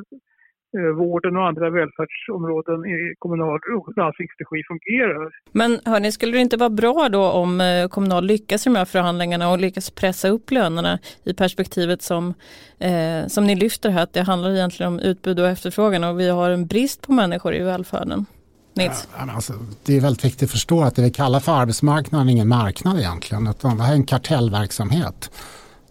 vården 0.98 1.38
och 1.38 1.48
andra 1.48 1.70
välfärdsområden 1.70 2.86
i 2.86 3.16
kommunal 3.20 3.60
och 3.78 3.98
landstingsregi 3.98 4.64
fungerar. 4.68 5.32
Men 5.52 5.80
hörni, 5.86 6.12
skulle 6.12 6.32
det 6.32 6.42
inte 6.42 6.58
vara 6.58 6.70
bra 6.70 7.10
då 7.10 7.24
om 7.24 7.62
eh, 7.62 7.88
Kommunal 7.88 8.26
lyckas 8.26 8.66
i 8.68 8.70
de 8.70 8.76
här 8.76 8.86
förhandlingarna 8.86 9.52
och 9.52 9.60
lyckas 9.60 9.90
pressa 9.90 10.30
upp 10.30 10.52
lönerna 10.52 11.00
i 11.24 11.34
perspektivet 11.34 12.02
som, 12.02 12.34
eh, 12.80 13.28
som 13.28 13.48
ni 13.48 13.56
lyfter 13.56 13.90
här, 13.90 14.04
att 14.04 14.14
det 14.14 14.22
handlar 14.22 14.52
egentligen 14.52 14.94
om 14.94 15.00
utbud 15.00 15.40
och 15.40 15.48
efterfrågan 15.48 16.04
och 16.04 16.20
vi 16.20 16.30
har 16.30 16.50
en 16.50 16.68
brist 16.68 17.02
på 17.02 17.12
människor 17.12 17.56
i 17.56 17.64
välfärden? 17.64 18.26
Nils? 18.74 19.08
Ja, 19.18 19.32
alltså, 19.32 19.54
det 19.86 19.98
är 19.98 20.02
väldigt 20.02 20.26
viktigt 20.26 20.44
att 20.44 20.52
förstå 20.52 20.82
att 20.82 20.96
det 20.96 21.02
vi 21.02 21.12
kallar 21.12 21.40
för 21.40 21.52
arbetsmarknaden 21.52 22.28
är 22.28 22.32
ingen 22.32 22.48
marknad 22.48 23.00
egentligen, 23.00 23.48
utan 23.48 23.78
det 23.78 23.84
här 23.84 23.92
är 23.92 23.96
en 23.96 24.06
kartellverksamhet 24.06 25.32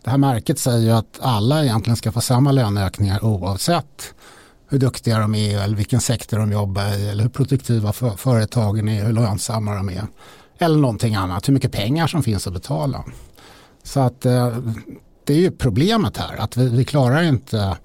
Det 0.04 0.10
här 0.10 0.18
märket 0.18 0.58
säger 0.58 0.78
ju 0.78 0.90
att 0.90 1.18
alla 1.22 1.64
egentligen 1.64 1.96
ska 1.96 2.12
få 2.12 2.20
samma 2.20 2.52
löneökningar 2.52 3.24
oavsett 3.24 4.14
hur 4.70 4.78
duktiga 4.78 5.18
de 5.18 5.34
är 5.34 5.60
eller 5.60 5.76
vilken 5.76 6.00
sektor 6.00 6.38
de 6.38 6.52
jobbar 6.52 6.98
i 6.98 7.08
eller 7.08 7.22
hur 7.22 7.30
produktiva 7.30 7.92
för 7.92 8.10
företagen 8.10 8.88
är, 8.88 9.04
hur 9.04 9.12
lönsamma 9.12 9.74
de 9.74 9.88
är. 9.88 10.06
Eller 10.58 10.78
någonting 10.78 11.14
annat, 11.14 11.48
hur 11.48 11.54
mycket 11.54 11.72
pengar 11.72 12.06
som 12.06 12.22
finns 12.22 12.46
att 12.46 12.52
betala. 12.52 13.04
Så 13.82 14.00
att 14.00 14.26
eh, 14.26 14.56
det 15.24 15.32
är 15.32 15.38
ju 15.38 15.50
problemet 15.50 16.16
här, 16.16 16.36
att 16.36 16.56
vi, 16.56 16.68
vi 16.68 16.84
klarar 16.84 17.22
inte 17.22 17.76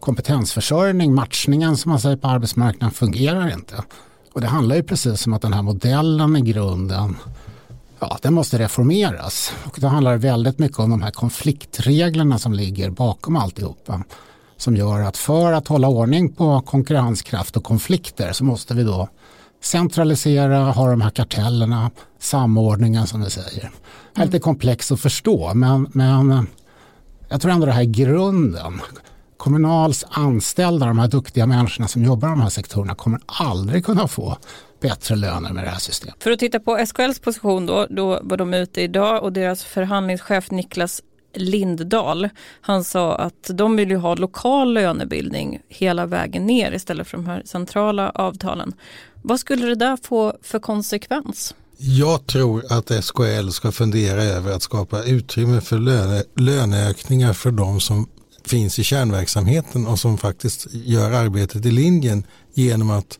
kompetensförsörjning, 0.00 1.14
matchningen 1.14 1.76
som 1.76 1.90
man 1.90 2.00
säger 2.00 2.16
på 2.16 2.28
arbetsmarknaden 2.28 2.94
fungerar 2.94 3.52
inte. 3.52 3.84
Och 4.32 4.40
det 4.40 4.46
handlar 4.46 4.76
ju 4.76 4.82
precis 4.82 5.26
om 5.26 5.32
att 5.32 5.42
den 5.42 5.52
här 5.52 5.62
modellen 5.62 6.36
i 6.36 6.40
grunden 6.40 7.16
ja, 7.98 8.18
den 8.22 8.34
måste 8.34 8.58
reformeras. 8.58 9.52
Och 9.64 9.78
då 9.80 9.86
handlar 9.86 10.12
det 10.12 10.18
väldigt 10.18 10.58
mycket 10.58 10.78
om 10.78 10.90
de 10.90 11.02
här 11.02 11.10
konfliktreglerna 11.10 12.38
som 12.38 12.52
ligger 12.52 12.90
bakom 12.90 13.36
alltihopa. 13.36 14.02
Som 14.60 14.76
gör 14.76 15.00
att 15.00 15.16
för 15.16 15.52
att 15.52 15.68
hålla 15.68 15.88
ordning 15.88 16.32
på 16.32 16.60
konkurrenskraft 16.60 17.56
och 17.56 17.64
konflikter 17.64 18.32
så 18.32 18.44
måste 18.44 18.74
vi 18.74 18.82
då 18.82 19.08
centralisera, 19.60 20.58
ha 20.58 20.90
de 20.90 21.00
här 21.00 21.10
kartellerna, 21.10 21.90
samordningen 22.18 23.06
som 23.06 23.24
vi 23.24 23.30
säger. 23.30 23.60
Mm. 23.60 23.72
Det 24.14 24.20
är 24.20 24.26
lite 24.26 24.38
komplext 24.38 24.92
att 24.92 25.00
förstå 25.00 25.54
men, 25.54 25.86
men 25.92 26.46
jag 27.28 27.40
tror 27.40 27.52
ändå 27.52 27.66
det 27.66 27.72
här 27.72 27.80
är 27.80 27.84
grunden. 27.84 28.80
Kommunals 29.36 30.04
anställda, 30.10 30.86
de 30.86 30.98
här 30.98 31.08
duktiga 31.08 31.46
människorna 31.46 31.88
som 31.88 32.04
jobbar 32.04 32.28
i 32.28 32.30
de 32.30 32.40
här 32.40 32.48
sektorerna 32.48 32.94
kommer 32.94 33.20
aldrig 33.26 33.84
kunna 33.84 34.08
få 34.08 34.36
bättre 34.80 35.16
löner 35.16 35.52
med 35.52 35.64
det 35.64 35.70
här 35.70 35.78
systemet. 35.78 36.22
För 36.22 36.30
att 36.30 36.38
titta 36.38 36.60
på 36.60 36.86
SKLs 36.86 37.18
position 37.20 37.66
då, 37.66 37.86
då 37.90 38.20
var 38.22 38.36
de 38.36 38.54
ute 38.54 38.80
idag 38.80 39.22
och 39.22 39.32
deras 39.32 39.64
förhandlingschef 39.64 40.50
Niklas 40.50 41.02
Lindahl, 41.34 42.28
han 42.60 42.84
sa 42.84 43.16
att 43.16 43.50
de 43.54 43.76
vill 43.76 43.90
ju 43.90 43.96
ha 43.96 44.14
lokal 44.14 44.72
lönebildning 44.72 45.60
hela 45.68 46.06
vägen 46.06 46.46
ner 46.46 46.72
istället 46.72 47.08
för 47.08 47.16
de 47.16 47.26
här 47.26 47.42
centrala 47.44 48.10
avtalen. 48.10 48.72
Vad 49.22 49.40
skulle 49.40 49.66
det 49.66 49.74
där 49.74 49.98
få 50.02 50.36
för 50.42 50.58
konsekvens? 50.58 51.54
Jag 51.76 52.26
tror 52.26 52.64
att 52.72 53.04
SKL 53.04 53.48
ska 53.50 53.72
fundera 53.72 54.22
över 54.22 54.52
att 54.52 54.62
skapa 54.62 55.02
utrymme 55.02 55.60
för 55.60 55.78
löne, 55.78 56.22
löneökningar 56.36 57.32
för 57.32 57.50
de 57.50 57.80
som 57.80 58.08
finns 58.44 58.78
i 58.78 58.84
kärnverksamheten 58.84 59.86
och 59.86 59.98
som 59.98 60.18
faktiskt 60.18 60.66
gör 60.70 61.10
arbetet 61.10 61.66
i 61.66 61.70
linjen 61.70 62.24
genom 62.54 62.90
att 62.90 63.18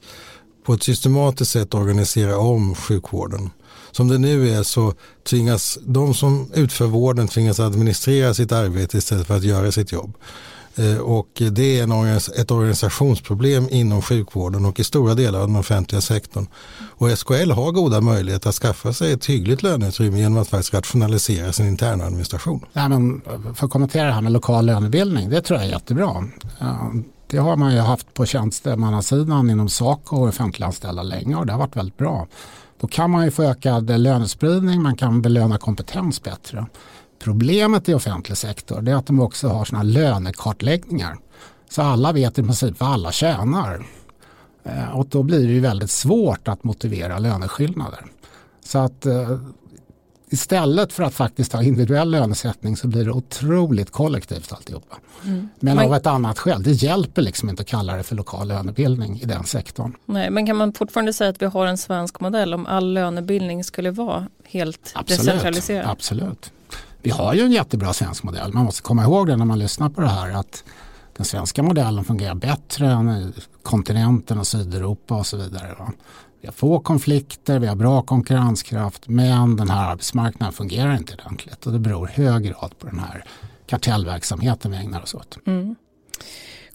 på 0.64 0.72
ett 0.74 0.82
systematiskt 0.82 1.50
sätt 1.50 1.74
organisera 1.74 2.38
om 2.38 2.74
sjukvården. 2.74 3.50
Som 3.90 4.08
det 4.08 4.18
nu 4.18 4.48
är 4.48 4.62
så 4.62 4.94
tvingas 5.28 5.78
de 5.82 6.14
som 6.14 6.50
utför 6.54 6.86
vården 6.86 7.28
tvingas 7.28 7.60
administrera 7.60 8.34
sitt 8.34 8.52
arbete 8.52 8.98
istället 8.98 9.26
för 9.26 9.36
att 9.36 9.44
göra 9.44 9.72
sitt 9.72 9.92
jobb. 9.92 10.14
Eh, 10.76 10.98
och 10.98 11.42
det 11.50 11.78
är 11.78 11.82
en, 11.82 12.16
ett 12.16 12.50
organisationsproblem 12.50 13.68
inom 13.70 14.02
sjukvården 14.02 14.64
och 14.64 14.80
i 14.80 14.84
stora 14.84 15.14
delar 15.14 15.40
av 15.40 15.46
den 15.46 15.56
offentliga 15.56 16.00
sektorn. 16.00 16.46
Och 16.80 17.18
SKL 17.18 17.50
har 17.50 17.72
goda 17.72 18.00
möjligheter 18.00 18.48
att 18.48 18.54
skaffa 18.54 18.92
sig 18.92 19.12
ett 19.12 19.26
hyggligt 19.26 19.62
löneutrymme 19.62 20.18
genom 20.18 20.38
att 20.38 20.48
faktiskt 20.48 20.74
rationalisera 20.74 21.52
sin 21.52 21.66
interna 21.66 22.04
administration. 22.04 22.64
Ja, 22.72 22.88
men 22.88 23.22
eh, 23.26 23.54
för 23.54 23.66
att 23.66 23.72
kommentera 23.72 24.06
det 24.06 24.12
här 24.12 24.22
med 24.22 24.32
lokal 24.32 24.66
lönebildning, 24.66 25.30
det 25.30 25.42
tror 25.42 25.58
jag 25.58 25.68
är 25.68 25.72
jättebra. 25.72 26.24
Det 27.30 27.38
har 27.38 27.56
man 27.56 27.74
ju 27.74 27.78
haft 27.78 28.14
på 28.14 28.26
tjänstemannasidan 28.26 29.50
inom 29.50 29.68
Saco 29.68 30.16
och 30.16 30.28
offentliganställda 30.28 31.02
länge 31.02 31.36
och 31.36 31.46
det 31.46 31.52
har 31.52 31.58
varit 31.58 31.76
väldigt 31.76 31.96
bra. 31.96 32.26
Då 32.80 32.86
kan 32.86 33.10
man 33.10 33.24
ju 33.24 33.30
få 33.30 33.42
ökad 33.42 34.00
lönespridning, 34.00 34.82
man 34.82 34.96
kan 34.96 35.22
belöna 35.22 35.58
kompetens 35.58 36.22
bättre. 36.22 36.66
Problemet 37.18 37.88
i 37.88 37.94
offentlig 37.94 38.36
sektor 38.36 38.88
är 38.88 38.94
att 38.94 39.06
de 39.06 39.20
också 39.20 39.48
har 39.48 39.64
sådana 39.64 39.82
lönekartläggningar. 39.82 41.16
Så 41.70 41.82
alla 41.82 42.12
vet 42.12 42.38
i 42.38 42.42
princip 42.42 42.80
vad 42.80 42.90
alla 42.90 43.12
tjänar. 43.12 43.86
Eh, 44.64 44.96
och 44.96 45.06
då 45.06 45.22
blir 45.22 45.46
det 45.46 45.52
ju 45.52 45.60
väldigt 45.60 45.90
svårt 45.90 46.48
att 46.48 46.64
motivera 46.64 47.18
löneskillnader. 47.18 48.06
Så 48.64 48.78
att 48.78 49.06
eh, 49.06 49.38
istället 50.30 50.92
för 50.92 51.02
att 51.02 51.14
faktiskt 51.14 51.52
ha 51.52 51.62
individuell 51.62 52.10
lönesättning 52.10 52.76
så 52.76 52.88
blir 52.88 53.04
det 53.04 53.10
otroligt 53.10 53.90
kollektivt 53.90 54.52
alltihopa. 54.52 54.96
Mm. 55.24 55.48
Men 55.60 55.78
av 55.78 55.94
ett 55.94 56.06
annat 56.06 56.38
skäl, 56.38 56.62
det 56.62 56.70
hjälper 56.70 57.22
liksom 57.22 57.48
inte 57.48 57.62
att 57.62 57.68
kalla 57.68 57.96
det 57.96 58.02
för 58.02 58.16
lokal 58.16 58.48
lönebildning 58.48 59.20
i 59.20 59.24
den 59.24 59.44
sektorn. 59.44 59.96
Nej, 60.06 60.30
men 60.30 60.46
kan 60.46 60.56
man 60.56 60.72
fortfarande 60.72 61.12
säga 61.12 61.30
att 61.30 61.42
vi 61.42 61.46
har 61.46 61.66
en 61.66 61.78
svensk 61.78 62.20
modell 62.20 62.54
om 62.54 62.66
all 62.66 62.92
lönebildning 62.92 63.64
skulle 63.64 63.90
vara 63.90 64.26
helt 64.44 64.92
absolut, 64.94 65.20
decentraliserad? 65.20 65.90
Absolut. 65.90 66.52
Vi 67.02 67.10
har 67.10 67.34
ju 67.34 67.40
en 67.40 67.52
jättebra 67.52 67.92
svensk 67.92 68.22
modell, 68.22 68.52
man 68.52 68.64
måste 68.64 68.82
komma 68.82 69.02
ihåg 69.02 69.26
det 69.26 69.36
när 69.36 69.44
man 69.44 69.58
lyssnar 69.58 69.88
på 69.88 70.00
det 70.00 70.08
här 70.08 70.30
att 70.30 70.64
den 71.16 71.26
svenska 71.26 71.62
modellen 71.62 72.04
fungerar 72.04 72.34
bättre 72.34 72.86
än 72.86 73.32
kontinenten 73.62 74.38
och 74.38 74.46
Sydeuropa 74.46 75.14
och 75.14 75.26
så 75.26 75.36
vidare. 75.36 75.76
Vi 76.40 76.46
har 76.46 76.52
få 76.52 76.80
konflikter, 76.80 77.58
vi 77.58 77.66
har 77.66 77.76
bra 77.76 78.02
konkurrenskraft 78.02 79.08
men 79.08 79.56
den 79.56 79.70
här 79.70 79.90
arbetsmarknaden 79.90 80.52
fungerar 80.52 80.96
inte 80.96 81.14
ordentligt 81.14 81.66
och 81.66 81.72
det 81.72 81.78
beror 81.78 82.10
i 82.10 82.12
hög 82.12 82.42
grad 82.42 82.78
på 82.78 82.86
den 82.86 82.98
här 82.98 83.24
kartellverksamheten 83.66 84.70
vi 84.70 84.76
ägnar 84.76 85.02
oss 85.02 85.14
åt. 85.14 85.38
Mm. 85.46 85.74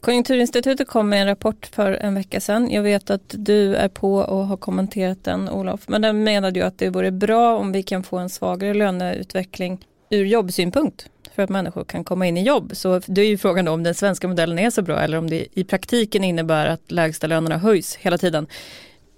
Konjunkturinstitutet 0.01 0.87
kom 0.87 1.09
med 1.09 1.21
en 1.21 1.27
rapport 1.27 1.65
för 1.65 1.91
en 1.91 2.15
vecka 2.15 2.39
sedan. 2.39 2.71
Jag 2.71 2.83
vet 2.83 3.09
att 3.09 3.35
du 3.37 3.75
är 3.75 3.87
på 3.87 4.15
och 4.15 4.47
har 4.47 4.57
kommenterat 4.57 5.23
den 5.23 5.49
Olof. 5.49 5.87
Men 5.87 6.01
den 6.01 6.23
menade 6.23 6.59
ju 6.59 6.65
att 6.65 6.77
det 6.77 6.89
vore 6.89 7.11
bra 7.11 7.57
om 7.57 7.71
vi 7.71 7.83
kan 7.83 8.03
få 8.03 8.17
en 8.17 8.29
svagare 8.29 8.73
löneutveckling 8.73 9.85
ur 10.09 10.25
jobbsynpunkt 10.25 11.09
för 11.35 11.43
att 11.43 11.49
människor 11.49 11.83
kan 11.83 12.03
komma 12.03 12.27
in 12.27 12.37
i 12.37 12.43
jobb. 12.43 12.71
Så 12.73 13.01
det 13.05 13.21
är 13.21 13.27
ju 13.27 13.37
frågan 13.37 13.67
om 13.67 13.83
den 13.83 13.95
svenska 13.95 14.27
modellen 14.27 14.59
är 14.59 14.69
så 14.69 14.81
bra 14.81 14.99
eller 14.99 15.17
om 15.17 15.29
det 15.29 15.47
i 15.53 15.63
praktiken 15.63 16.23
innebär 16.23 16.67
att 16.67 16.91
lägsta 16.91 17.27
lönerna 17.27 17.57
höjs 17.57 17.95
hela 17.95 18.17
tiden. 18.17 18.47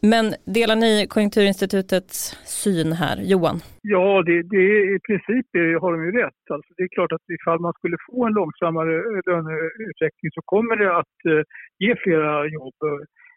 Men 0.01 0.25
delar 0.45 0.75
ni 0.75 1.07
Konjunkturinstitutets 1.07 2.17
syn 2.63 2.91
här? 2.93 3.17
Johan? 3.31 3.57
Ja, 3.81 4.23
det, 4.27 4.43
det, 4.53 4.65
i 4.95 4.99
princip 5.07 5.47
har 5.81 5.91
de 5.93 5.99
ju 6.05 6.11
rätt. 6.11 6.43
Alltså, 6.55 6.73
det 6.77 6.83
är 6.83 6.95
klart 6.97 7.11
att 7.11 7.25
ifall 7.37 7.59
man 7.59 7.73
skulle 7.73 7.97
få 8.07 8.25
en 8.25 8.33
långsammare 8.33 8.93
löneutveckling 9.27 10.31
så 10.37 10.41
kommer 10.45 10.75
det 10.75 10.97
att 11.01 11.17
eh, 11.31 11.43
ge 11.79 11.95
flera 12.03 12.47
jobb. 12.47 12.79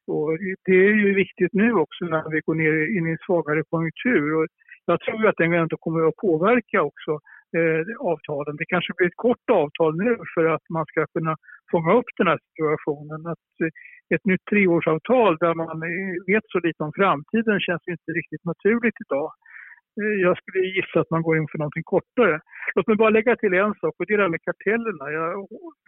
Och 0.07 0.29
det 0.67 0.79
är 0.88 0.95
ju 1.05 1.14
viktigt 1.14 1.52
nu 1.52 1.69
också 1.85 2.05
när 2.05 2.31
vi 2.35 2.40
går 2.47 2.55
ner 2.55 2.75
in 2.97 3.07
i 3.09 3.11
en 3.11 3.25
svagare 3.26 3.62
konjunktur. 3.71 4.35
Och 4.37 4.47
jag 4.90 5.00
tror 5.00 5.26
att 5.26 5.37
den 5.38 5.52
ändå 5.52 5.76
kommer 5.76 6.09
att 6.09 6.17
påverka 6.17 6.83
också 6.83 7.12
eh, 7.59 7.83
avtalen. 8.12 8.57
Det 8.57 8.73
kanske 8.75 8.93
blir 8.97 9.07
ett 9.07 9.25
kort 9.26 9.47
avtal 9.50 9.93
nu 9.97 10.12
för 10.35 10.45
att 10.55 10.64
man 10.76 10.85
ska 10.90 11.07
kunna 11.07 11.37
fånga 11.73 11.93
upp 11.99 12.11
den 12.19 12.26
här 12.31 12.38
situationen. 12.49 13.21
Att 13.26 13.50
eh, 13.64 13.71
ett 14.14 14.25
nytt 14.25 14.45
treårsavtal 14.50 15.37
där 15.40 15.55
man 15.55 15.81
vet 16.26 16.45
så 16.52 16.59
lite 16.67 16.83
om 16.83 16.93
framtiden 17.00 17.61
känns 17.61 17.88
inte 17.95 18.11
riktigt 18.12 18.45
naturligt 18.45 18.99
idag. 19.05 19.31
Eh, 20.00 20.17
jag 20.26 20.35
skulle 20.38 20.61
gissa 20.76 21.00
att 21.00 21.11
man 21.11 21.23
går 21.23 21.37
in 21.37 21.49
för 21.50 21.59
någonting 21.59 21.83
kortare. 21.93 22.40
Låt 22.75 22.87
mig 22.87 22.97
bara 22.97 23.17
lägga 23.19 23.37
till 23.37 23.55
en 23.55 23.75
sak 23.75 23.95
och 23.99 24.07
det 24.07 24.12
är 24.14 24.19
det 24.19 24.25
här 24.25 24.37
med 24.37 24.47
kartellerna. 24.49 25.05
Jag, 25.19 25.29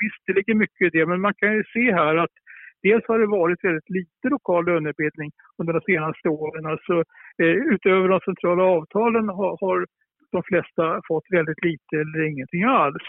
visst, 0.02 0.22
det 0.26 0.32
ligger 0.32 0.54
mycket 0.54 0.86
i 0.86 0.90
det, 0.98 1.06
men 1.06 1.20
man 1.20 1.34
kan 1.34 1.52
ju 1.56 1.62
se 1.74 1.92
här 1.92 2.16
att 2.16 2.36
Dels 2.82 3.04
har 3.08 3.18
det 3.18 3.26
varit 3.26 3.64
väldigt 3.64 3.90
lite 3.90 4.28
lokal 4.28 4.64
lönebildning 4.64 5.30
under 5.58 5.72
de 5.72 5.80
senaste 5.80 6.28
åren. 6.28 6.66
Alltså, 6.66 6.94
eh, 7.42 7.56
utöver 7.74 8.08
de 8.08 8.20
centrala 8.20 8.62
avtalen 8.62 9.28
har, 9.28 9.56
har 9.60 9.86
de 10.32 10.42
flesta 10.42 11.00
fått 11.08 11.26
väldigt 11.30 11.64
lite 11.64 11.94
eller 12.02 12.22
ingenting 12.30 12.62
alls. 12.64 13.06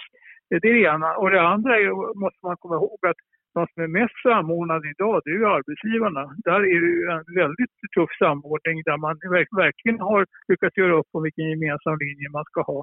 Eh, 0.49 0.59
det 0.61 0.67
är 0.69 0.73
det 0.73 0.87
ena. 0.95 1.09
Och 1.15 1.29
det 1.29 1.41
andra 1.41 1.79
är, 1.79 2.19
måste 2.23 2.39
man 2.43 2.57
komma 2.57 2.75
ihåg 2.75 2.99
att 3.07 3.21
de 3.57 3.61
som 3.71 3.79
är 3.85 3.91
mest 3.99 4.17
samordnade 4.27 4.85
idag, 4.93 5.15
det 5.23 5.31
är 5.35 5.39
ju 5.41 5.47
arbetsgivarna. 5.57 6.23
Där 6.47 6.61
är 6.73 6.79
det 6.83 6.91
ju 6.97 7.03
en 7.15 7.25
väldigt 7.41 7.75
tuff 7.95 8.11
samordning 8.23 8.77
där 8.89 8.97
man 9.05 9.15
verkligen 9.63 9.99
har 10.09 10.21
lyckats 10.51 10.75
göra 10.81 10.93
upp 10.99 11.09
om 11.15 11.21
vilken 11.27 11.45
gemensam 11.51 11.95
linje 12.05 12.27
man 12.37 12.45
ska 12.51 12.59
ha. 12.71 12.79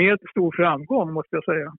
Med 0.00 0.16
stor 0.32 0.50
framgång 0.60 1.08
måste 1.18 1.32
jag 1.38 1.44
säga. 1.52 1.70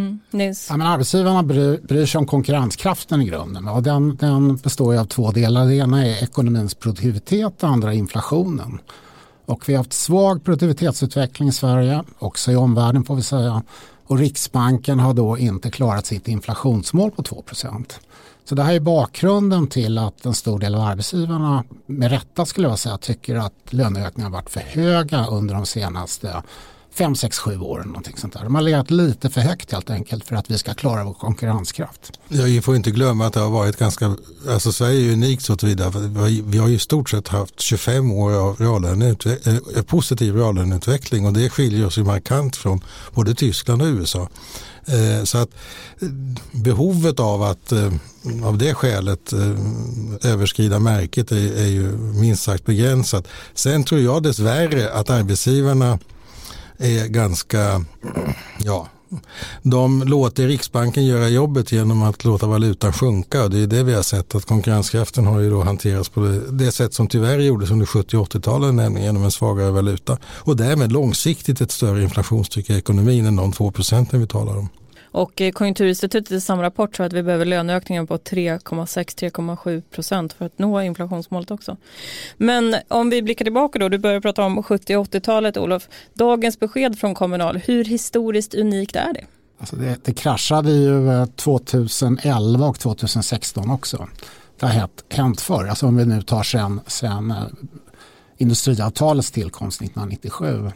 Mm, 0.00 0.18
ja, 0.30 0.76
men 0.76 0.86
arbetsgivarna 0.86 1.42
bryr, 1.42 1.86
bryr 1.88 2.06
sig 2.06 2.18
om 2.18 2.26
konkurrenskraften 2.26 3.22
i 3.22 3.26
grunden 3.30 3.68
och 3.68 3.82
den, 3.82 4.16
den 4.16 4.56
består 4.56 5.00
av 5.00 5.04
två 5.04 5.30
delar. 5.30 5.66
Det 5.66 5.74
ena 5.74 6.06
är 6.06 6.24
ekonomins 6.26 6.74
produktivitet, 6.74 7.58
det 7.60 7.66
andra 7.66 7.88
är 7.92 7.96
inflationen. 7.96 8.72
Och 9.46 9.68
vi 9.68 9.72
har 9.72 9.78
haft 9.78 9.92
svag 9.92 10.44
produktivitetsutveckling 10.44 11.48
i 11.48 11.52
Sverige, 11.52 12.02
också 12.18 12.50
i 12.50 12.56
omvärlden 12.56 13.04
får 13.04 13.16
vi 13.16 13.22
säga. 13.22 13.62
Och 14.08 14.18
Riksbanken 14.18 15.00
har 15.00 15.14
då 15.14 15.38
inte 15.38 15.70
klarat 15.70 16.06
sitt 16.06 16.28
inflationsmål 16.28 17.10
på 17.10 17.22
2% 17.22 17.92
Så 18.44 18.54
det 18.54 18.62
här 18.62 18.74
är 18.74 18.80
bakgrunden 18.80 19.66
till 19.66 19.98
att 19.98 20.26
en 20.26 20.34
stor 20.34 20.58
del 20.58 20.74
av 20.74 20.80
arbetsgivarna 20.80 21.64
med 21.86 22.10
rätta 22.10 22.46
skulle 22.46 22.68
jag 22.68 22.78
säga 22.78 22.98
tycker 22.98 23.36
att 23.36 23.52
löneökningarna 23.70 24.32
varit 24.32 24.50
för 24.50 24.60
höga 24.60 25.26
under 25.26 25.54
de 25.54 25.66
senaste 25.66 26.42
5, 26.98 27.14
6, 27.14 27.38
7 27.38 27.58
år. 27.58 27.82
Någonting 27.86 28.16
sånt 28.16 28.32
där. 28.32 28.44
De 28.44 28.54
har 28.54 28.62
legat 28.62 28.90
lite 28.90 29.30
för 29.30 29.40
högt 29.40 29.72
helt 29.72 29.90
enkelt 29.90 30.24
för 30.24 30.36
att 30.36 30.50
vi 30.50 30.58
ska 30.58 30.74
klara 30.74 31.04
vår 31.04 31.14
konkurrenskraft. 31.14 32.12
Jag 32.28 32.64
får 32.64 32.76
inte 32.76 32.90
glömma 32.90 33.26
att 33.26 33.32
det 33.32 33.40
har 33.40 33.50
varit 33.50 33.76
ganska, 33.76 34.16
alltså 34.48 34.72
Sverige 34.72 35.08
är 35.08 35.12
unikt 35.12 35.42
så 35.42 35.56
tillvida. 35.56 35.92
Vi 36.44 36.58
har 36.58 36.68
ju 36.68 36.74
i 36.74 36.78
stort 36.78 37.10
sett 37.10 37.28
haft 37.28 37.60
25 37.60 38.12
år 38.12 38.32
av 38.32 38.56
reallöneutveck- 38.56 39.76
eh, 39.76 39.82
positiv 39.82 40.36
reallöneutveckling 40.36 41.26
och 41.26 41.32
det 41.32 41.50
skiljer 41.50 41.86
oss 41.86 41.98
ju 41.98 42.04
markant 42.04 42.56
från 42.56 42.84
både 43.14 43.34
Tyskland 43.34 43.82
och 43.82 43.88
USA. 43.88 44.28
Eh, 44.86 45.24
så 45.24 45.38
att 45.38 45.50
eh, 46.00 46.08
behovet 46.52 47.20
av 47.20 47.42
att 47.42 47.72
av 48.44 48.58
det 48.58 48.74
skälet 48.74 49.32
överskrida 50.22 50.78
märket 50.78 51.32
är, 51.32 51.66
ju 51.66 51.92
minst 51.96 52.42
sagt 52.42 52.64
begränsat. 52.64 53.28
Sen 53.54 53.84
tror 53.84 54.00
jag 54.00 54.22
dessvärre 54.22 54.92
att 54.92 55.10
arbetsgivarna 55.10 55.98
är 56.78 57.06
ganska, 57.06 57.84
ja, 58.58 58.88
de 59.62 60.02
låter 60.02 60.46
Riksbanken 60.46 61.06
göra 61.06 61.28
jobbet 61.28 61.72
genom 61.72 62.02
att 62.02 62.24
låta 62.24 62.46
valutan 62.46 62.92
sjunka. 62.92 63.48
Det 63.48 63.58
är 63.58 63.66
det 63.66 63.82
vi 63.82 63.94
har 63.94 64.02
sett 64.02 64.34
att 64.34 64.44
konkurrenskraften 64.44 65.26
har 65.26 65.40
ju 65.40 65.50
då 65.50 65.62
hanterats 65.62 66.08
på 66.08 66.20
det, 66.20 66.50
det 66.50 66.72
sätt 66.72 66.94
som 66.94 67.06
tyvärr 67.06 67.38
gjordes 67.38 67.70
under 67.70 67.86
70 67.86 68.16
och 68.16 68.28
80-talen, 68.28 68.76
nämligen 68.76 69.06
genom 69.06 69.24
en 69.24 69.30
svagare 69.30 69.70
valuta. 69.70 70.18
Och 70.24 70.56
därmed 70.56 70.92
långsiktigt 70.92 71.60
ett 71.60 71.70
större 71.70 72.02
inflationstryck 72.02 72.70
i 72.70 72.74
ekonomin 72.74 73.26
än 73.26 73.36
de 73.36 73.52
2 73.52 73.70
procenten 73.70 74.20
vi 74.20 74.26
talar 74.26 74.56
om. 74.56 74.68
Och 75.10 75.40
eh, 75.40 75.52
Konjunkturinstitutet 75.52 76.32
i 76.32 76.40
samma 76.40 76.62
rapport 76.62 76.96
sa 76.96 77.04
att 77.04 77.12
vi 77.12 77.22
behöver 77.22 77.44
löneökningar 77.44 78.06
på 78.06 78.16
3,6-3,7 78.16 79.80
procent 79.80 80.32
för 80.32 80.46
att 80.46 80.58
nå 80.58 80.82
inflationsmålet 80.82 81.50
också. 81.50 81.76
Men 82.36 82.76
om 82.88 83.10
vi 83.10 83.22
blickar 83.22 83.44
tillbaka 83.44 83.78
då, 83.78 83.88
du 83.88 83.98
börjar 83.98 84.20
prata 84.20 84.44
om 84.44 84.62
70 84.62 84.96
80-talet 84.96 85.56
Olof. 85.56 85.88
Dagens 86.14 86.60
besked 86.60 86.98
från 86.98 87.14
Kommunal, 87.14 87.56
hur 87.56 87.84
historiskt 87.84 88.54
unikt 88.54 88.96
är 88.96 89.12
det? 89.12 89.24
Alltså 89.58 89.76
det, 89.76 90.04
det 90.04 90.14
kraschade 90.14 90.70
ju 90.70 91.12
eh, 91.12 91.26
2011 91.26 92.66
och 92.66 92.78
2016 92.78 93.70
också. 93.70 94.08
Det 94.60 94.66
har 94.66 94.72
hänt, 94.72 95.04
hänt 95.08 95.40
förr, 95.40 95.66
alltså 95.66 95.86
om 95.86 95.96
vi 95.96 96.06
nu 96.06 96.22
tar 96.22 96.42
sen, 96.42 96.80
sen 96.86 97.30
eh, 97.30 97.36
industriavtalets 98.36 99.30
tillkomst 99.30 99.82
1997. 99.82 100.70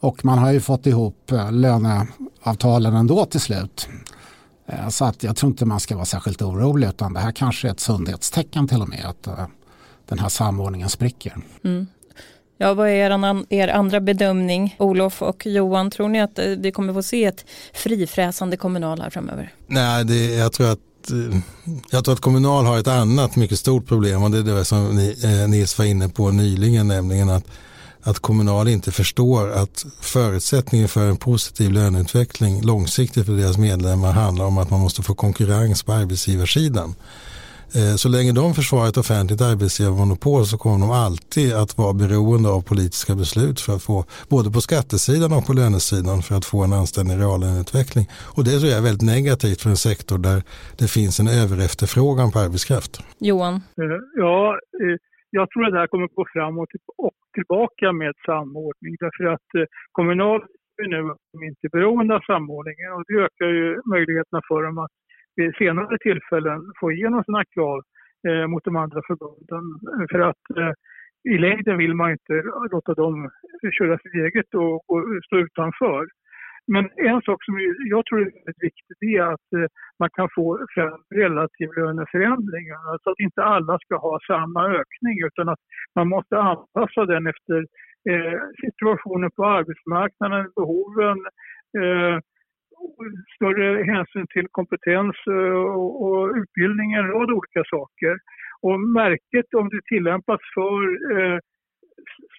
Och 0.00 0.24
man 0.24 0.38
har 0.38 0.52
ju 0.52 0.60
fått 0.60 0.86
ihop 0.86 1.32
eh, 1.32 1.52
löneavtalen 1.52 2.94
ändå 2.94 3.24
till 3.24 3.40
slut. 3.40 3.88
Eh, 4.66 4.88
så 4.88 5.04
att 5.04 5.22
jag 5.22 5.36
tror 5.36 5.50
inte 5.50 5.64
man 5.64 5.80
ska 5.80 5.94
vara 5.94 6.04
särskilt 6.04 6.42
orolig 6.42 6.88
utan 6.88 7.12
det 7.12 7.20
här 7.20 7.32
kanske 7.32 7.68
är 7.68 7.72
ett 7.72 7.80
sundhetstecken 7.80 8.68
till 8.68 8.82
och 8.82 8.88
med 8.88 9.04
att 9.04 9.26
eh, 9.26 9.46
den 10.08 10.18
här 10.18 10.28
samordningen 10.28 10.88
spricker. 10.88 11.36
Mm. 11.64 11.86
Ja, 12.58 12.74
vad 12.74 12.88
är 12.88 12.92
er, 12.92 13.44
er 13.48 13.68
andra 13.68 14.00
bedömning, 14.00 14.76
Olof 14.78 15.22
och 15.22 15.46
Johan? 15.46 15.90
Tror 15.90 16.08
ni 16.08 16.20
att 16.20 16.38
vi 16.58 16.72
kommer 16.72 16.92
få 16.92 17.02
se 17.02 17.24
ett 17.24 17.44
frifräsande 17.74 18.56
kommunal 18.56 19.00
här 19.00 19.10
framöver? 19.10 19.52
Nej, 19.66 20.04
det, 20.04 20.34
jag, 20.34 20.52
tror 20.52 20.72
att, 20.72 20.78
jag 21.90 22.04
tror 22.04 22.14
att 22.14 22.20
kommunal 22.20 22.64
har 22.64 22.78
ett 22.78 22.88
annat 22.88 23.36
mycket 23.36 23.58
stort 23.58 23.86
problem 23.86 24.22
och 24.22 24.30
det 24.30 24.38
är 24.38 24.42
det 24.42 24.64
som 24.64 24.96
ni, 24.96 25.16
Nils 25.48 25.78
var 25.78 25.84
inne 25.84 26.08
på 26.08 26.30
nyligen, 26.30 26.88
nämligen 26.88 27.30
att 27.30 27.44
att 28.02 28.18
Kommunal 28.18 28.68
inte 28.68 28.92
förstår 28.92 29.50
att 29.50 29.86
förutsättningen 30.00 30.88
för 30.88 31.08
en 31.08 31.16
positiv 31.16 31.72
löneutveckling 31.72 32.62
långsiktigt 32.62 33.26
för 33.26 33.32
deras 33.32 33.58
medlemmar 33.58 34.12
handlar 34.12 34.44
om 34.44 34.58
att 34.58 34.70
man 34.70 34.80
måste 34.80 35.02
få 35.02 35.14
konkurrens 35.14 35.82
på 35.82 35.92
arbetsgivarsidan. 35.92 36.94
Eh, 37.74 37.94
så 37.96 38.08
länge 38.08 38.32
de 38.32 38.54
försvarar 38.54 38.88
ett 38.88 38.96
offentligt 38.96 39.40
arbetsgivarmonopol 39.40 40.46
så 40.46 40.58
kommer 40.58 40.78
de 40.78 40.90
alltid 40.90 41.54
att 41.54 41.78
vara 41.78 41.92
beroende 41.92 42.48
av 42.48 42.60
politiska 42.62 43.14
beslut 43.14 43.60
för 43.60 43.72
att 43.74 43.82
få 43.82 44.04
både 44.28 44.50
på 44.50 44.60
skattesidan 44.60 45.32
och 45.32 45.46
på 45.46 45.52
lönesidan 45.52 46.22
för 46.22 46.34
att 46.34 46.44
få 46.44 46.64
en 46.64 46.72
anständig 46.72 47.16
reallöneutveckling. 47.18 48.06
Och 48.36 48.44
det 48.44 48.58
tror 48.58 48.70
jag 48.70 48.78
är 48.78 48.82
väldigt 48.82 49.08
negativt 49.16 49.60
för 49.62 49.70
en 49.70 49.76
sektor 49.76 50.18
där 50.18 50.42
det 50.78 50.88
finns 50.88 51.20
en 51.20 51.28
överefterfrågan 51.28 52.32
på 52.32 52.38
arbetskraft. 52.38 52.92
Johan? 53.18 53.54
Eh, 53.54 53.98
ja, 54.16 54.58
eh, 54.82 54.96
jag 55.30 55.50
tror 55.50 55.66
att 55.66 55.72
det 55.72 55.78
här 55.78 55.86
kommer 55.86 56.04
att 56.04 56.14
gå 56.14 56.24
framåt 56.34 56.68
och 56.96 57.14
tillbaka 57.34 57.92
med 57.92 58.14
samordning 58.26 58.96
därför 59.04 59.24
att 59.34 59.48
eh, 59.58 59.66
Kommunal 59.92 60.40
är 60.82 60.88
nu 60.88 61.00
inte 61.50 61.68
beroende 61.72 62.14
av 62.14 62.20
samordningen 62.20 62.92
och 62.92 63.04
det 63.08 63.14
ökar 63.26 63.46
ju 63.46 63.80
möjligheterna 63.94 64.40
för 64.48 64.62
dem 64.62 64.78
att 64.78 64.94
vid 65.36 65.54
senare 65.56 65.98
tillfällen 65.98 66.60
få 66.80 66.92
igenom 66.92 67.24
sina 67.24 67.44
krav 67.44 67.80
eh, 68.28 68.46
mot 68.46 68.64
de 68.64 68.76
andra 68.76 69.00
förbunden. 69.06 69.64
För 70.10 70.20
att 70.30 70.44
eh, 70.58 70.72
i 71.34 71.38
längden 71.38 71.78
vill 71.78 71.94
man 71.94 72.10
inte 72.10 72.34
låta 72.72 72.94
dem 72.94 73.30
köra 73.78 73.98
sitt 73.98 74.14
eget 74.14 74.54
och, 74.54 74.90
och 74.90 75.02
stå 75.26 75.36
utanför. 75.36 76.06
Men 76.66 76.84
en 76.96 77.22
sak 77.22 77.44
som 77.44 77.54
jag 77.90 78.06
tror 78.06 78.20
är 78.20 78.24
väldigt 78.24 78.62
viktig 78.62 79.14
är 79.14 79.22
att 79.22 79.52
eh, 79.52 79.68
man 79.98 80.10
kan 80.16 80.28
få 80.34 80.66
fram 80.74 81.00
relativlöneförändringar. 81.14 82.92
Alltså 82.92 83.10
att 83.10 83.20
inte 83.20 83.42
alla 83.42 83.78
ska 83.78 83.96
ha 83.96 84.18
samma 84.26 84.62
ökning 84.80 85.16
utan 85.28 85.48
att 85.48 85.62
man 85.94 86.08
måste 86.08 86.38
anpassa 86.38 87.04
den 87.04 87.26
efter 87.26 87.58
eh, 88.10 88.40
situationen 88.64 89.30
på 89.36 89.44
arbetsmarknaden, 89.46 90.52
behoven, 90.56 91.18
eh, 91.80 92.18
större 93.36 93.84
hänsyn 93.92 94.26
till 94.34 94.46
kompetens 94.50 95.16
eh, 95.26 95.62
och, 96.06 96.36
utbildning, 96.40 96.92
en 96.92 97.08
rad 97.08 97.30
olika 97.30 97.62
saker. 97.70 98.14
Och 98.62 98.80
märket 98.80 99.54
om 99.54 99.68
det 99.68 99.80
tillämpas 99.84 100.40
för 100.54 100.78
eh, 101.16 101.38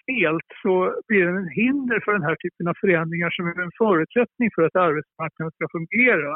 stelt 0.02 0.48
så 0.62 0.74
blir 1.08 1.22
det 1.26 1.38
en 1.42 1.54
hinder 1.60 1.98
för 2.04 2.12
den 2.12 2.28
här 2.28 2.36
typen 2.42 2.68
av 2.68 2.76
förändringar 2.80 3.30
som 3.30 3.46
är 3.46 3.62
en 3.66 3.78
förutsättning 3.82 4.48
för 4.54 4.62
att 4.64 4.76
arbetsmarknaden 4.76 5.52
ska 5.54 5.64
fungera. 5.76 6.32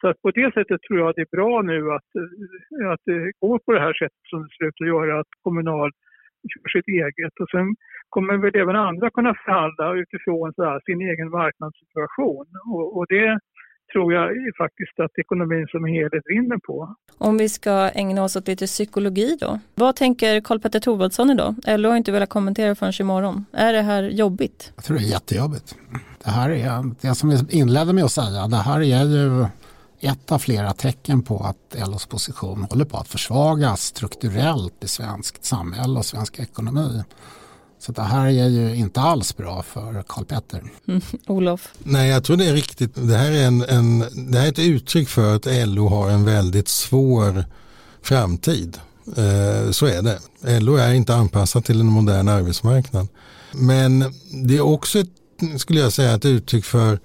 Så 0.00 0.08
att 0.08 0.22
på 0.24 0.30
det 0.30 0.48
sättet 0.54 0.80
tror 0.82 0.98
jag 0.98 1.12
det 1.14 1.26
är 1.28 1.36
bra 1.36 1.62
nu 1.62 1.80
att, 1.96 2.10
att 2.92 3.02
det 3.10 3.20
går 3.42 3.58
på 3.64 3.72
det 3.72 3.84
här 3.86 3.94
sättet 4.02 4.24
som 4.30 4.38
det 4.42 4.48
ser 4.56 4.66
ut 4.68 4.82
att 4.82 4.92
göra, 4.94 5.20
att 5.20 5.32
Kommunal 5.42 5.90
kör 6.50 6.68
sitt 6.76 6.88
eget. 6.88 7.34
Och 7.42 7.50
sen 7.54 7.66
kommer 8.08 8.36
väl 8.36 8.62
även 8.62 8.76
andra 8.76 9.10
kunna 9.10 9.34
förhandla 9.34 9.94
utifrån 10.02 10.52
så 10.56 10.62
här, 10.64 10.80
sin 10.84 11.00
egen 11.10 11.30
marknadssituation. 11.30 12.46
Och, 12.72 12.86
och 12.96 13.06
det 13.08 13.38
tror 13.92 14.12
jag 14.12 14.28
faktiskt 14.58 15.00
att 15.00 15.18
ekonomin 15.18 15.66
som 15.70 15.84
helhet 15.84 16.22
vinner 16.26 16.58
på. 16.58 16.94
Om 17.18 17.38
vi 17.38 17.48
ska 17.48 17.90
ägna 17.94 18.24
oss 18.24 18.36
åt 18.36 18.48
lite 18.48 18.66
psykologi 18.66 19.36
då. 19.40 19.58
Vad 19.74 19.96
tänker 19.96 20.40
Karl-Petter 20.40 20.80
Thorwaldsson 20.80 21.30
idag? 21.30 21.54
LO 21.66 21.88
har 21.88 21.96
inte 21.96 22.12
velat 22.12 22.28
kommentera 22.28 22.74
förrän 22.74 22.92
imorgon. 23.00 23.44
Är 23.52 23.72
det 23.72 23.82
här 23.82 24.02
jobbigt? 24.02 24.72
Jag 24.76 24.84
tror 24.84 24.96
det 24.96 25.04
är 25.04 25.12
jättejobbigt. 25.12 25.74
Det 26.24 26.30
här 26.30 26.50
är, 26.50 26.94
det 27.00 27.14
som 27.14 27.30
vi 27.30 27.58
inledde 27.58 27.92
med 27.92 28.04
att 28.04 28.12
säga, 28.12 28.46
det 28.46 28.56
här 28.56 28.80
är 28.80 29.04
ju 29.04 29.46
ett 30.00 30.32
av 30.32 30.38
flera 30.38 30.72
tecken 30.72 31.22
på 31.22 31.38
att 31.38 31.88
LOs 31.88 32.06
position 32.06 32.66
håller 32.70 32.84
på 32.84 32.96
att 32.96 33.08
försvagas 33.08 33.80
strukturellt 33.82 34.84
i 34.84 34.88
svenskt 34.88 35.44
samhälle 35.44 35.98
och 35.98 36.04
svensk 36.04 36.38
ekonomi. 36.38 37.02
Så 37.80 37.92
det 37.92 38.02
här 38.02 38.26
är 38.26 38.48
ju 38.48 38.74
inte 38.74 39.00
alls 39.00 39.36
bra 39.36 39.62
för 39.62 40.04
Karl 40.06 40.24
Petter. 40.24 40.62
Mm, 40.88 41.00
Olof? 41.26 41.68
Nej, 41.78 42.10
jag 42.10 42.24
tror 42.24 42.36
det 42.36 42.46
är 42.46 42.52
riktigt. 42.52 42.90
Det 42.94 43.16
här 43.16 43.30
är, 43.32 43.46
en, 43.46 43.62
en, 43.62 43.98
det 44.32 44.38
här 44.38 44.46
är 44.46 44.50
ett 44.50 44.58
uttryck 44.58 45.08
för 45.08 45.36
att 45.36 45.46
LO 45.68 45.88
har 45.88 46.10
en 46.10 46.24
väldigt 46.24 46.68
svår 46.68 47.44
framtid. 48.02 48.78
Eh, 49.06 49.70
så 49.70 49.86
är 49.86 50.02
det. 50.02 50.60
LO 50.60 50.76
är 50.76 50.92
inte 50.92 51.14
anpassat 51.14 51.64
till 51.64 51.80
en 51.80 51.86
modern 51.86 52.28
arbetsmarknad. 52.28 53.08
Men 53.52 54.14
det 54.44 54.56
är 54.56 54.60
också, 54.60 54.98
ett, 54.98 55.10
skulle 55.56 55.80
jag 55.80 55.92
säga, 55.92 56.14
ett 56.14 56.24
uttryck 56.24 56.64
för 56.64 57.00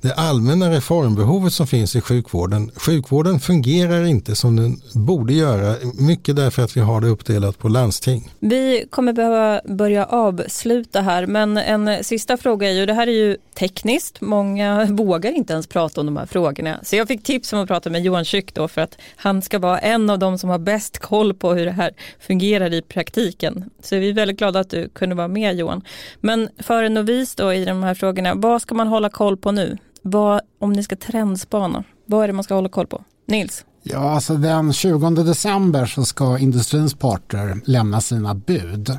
det 0.00 0.14
allmänna 0.14 0.70
reformbehovet 0.70 1.52
som 1.52 1.66
finns 1.66 1.96
i 1.96 2.00
sjukvården. 2.00 2.70
Sjukvården 2.76 3.40
fungerar 3.40 4.04
inte 4.04 4.34
som 4.34 4.56
den 4.56 4.76
borde 4.94 5.32
göra, 5.32 5.76
mycket 5.94 6.36
därför 6.36 6.62
att 6.62 6.76
vi 6.76 6.80
har 6.80 7.00
det 7.00 7.08
uppdelat 7.08 7.58
på 7.58 7.68
landsting. 7.68 8.30
Vi 8.40 8.86
kommer 8.90 9.12
behöva 9.12 9.60
börja 9.64 10.04
avsluta 10.04 11.00
här, 11.00 11.26
men 11.26 11.56
en 11.56 12.04
sista 12.04 12.36
fråga 12.36 12.68
är 12.70 12.72
ju, 12.72 12.86
det 12.86 12.92
här 12.92 13.06
är 13.06 13.12
ju 13.12 13.36
tekniskt, 13.58 14.20
många 14.20 14.84
vågar 14.90 15.32
inte 15.32 15.52
ens 15.52 15.66
prata 15.66 16.00
om 16.00 16.06
de 16.06 16.16
här 16.16 16.26
frågorna. 16.26 16.78
Så 16.82 16.96
jag 16.96 17.08
fick 17.08 17.22
tips 17.22 17.52
om 17.52 17.58
att 17.60 17.68
prata 17.68 17.90
med 17.90 18.02
Johan 18.02 18.24
Schück 18.24 18.50
då 18.54 18.68
för 18.68 18.80
att 18.80 18.98
han 19.16 19.42
ska 19.42 19.58
vara 19.58 19.78
en 19.78 20.10
av 20.10 20.18
de 20.18 20.38
som 20.38 20.50
har 20.50 20.58
bäst 20.58 20.98
koll 20.98 21.34
på 21.34 21.54
hur 21.54 21.64
det 21.64 21.70
här 21.70 21.90
fungerar 22.20 22.74
i 22.74 22.82
praktiken. 22.82 23.70
Så 23.82 23.96
vi 23.96 24.08
är 24.08 24.12
väldigt 24.12 24.38
glada 24.38 24.60
att 24.60 24.70
du 24.70 24.88
kunde 24.88 25.14
vara 25.14 25.28
med 25.28 25.56
Johan. 25.56 25.82
Men 26.20 26.48
för 26.58 26.82
en 26.82 26.94
novis 26.94 27.34
då 27.34 27.52
i 27.52 27.64
de 27.64 27.82
här 27.82 27.94
frågorna, 27.94 28.34
vad 28.34 28.62
ska 28.62 28.74
man 28.74 28.88
hålla 28.88 29.10
koll 29.10 29.36
på 29.36 29.52
nu? 29.52 29.78
Vad, 30.02 30.40
om 30.58 30.72
ni 30.72 30.82
ska 30.82 30.96
trendspana, 30.96 31.84
vad 32.06 32.24
är 32.24 32.26
det 32.26 32.32
man 32.32 32.44
ska 32.44 32.54
hålla 32.54 32.68
koll 32.68 32.86
på? 32.86 33.04
Nils? 33.26 33.64
Ja, 33.82 34.10
alltså 34.10 34.34
den 34.34 34.72
20 34.72 35.10
december 35.10 35.86
så 35.86 36.04
ska 36.04 36.38
industrins 36.38 36.94
parter 36.94 37.60
lämna 37.64 38.00
sina 38.00 38.34
bud. 38.34 38.98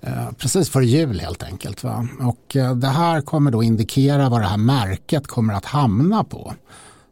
Eh, 0.00 0.30
precis 0.38 0.70
före 0.70 0.86
jul 0.86 1.20
helt 1.20 1.42
enkelt. 1.42 1.84
Va? 1.84 2.08
Och 2.20 2.56
eh, 2.56 2.74
det 2.76 2.88
här 2.88 3.20
kommer 3.20 3.50
då 3.50 3.62
indikera 3.62 4.28
vad 4.28 4.40
det 4.40 4.46
här 4.46 4.56
märket 4.56 5.26
kommer 5.26 5.54
att 5.54 5.64
hamna 5.64 6.24
på. 6.24 6.54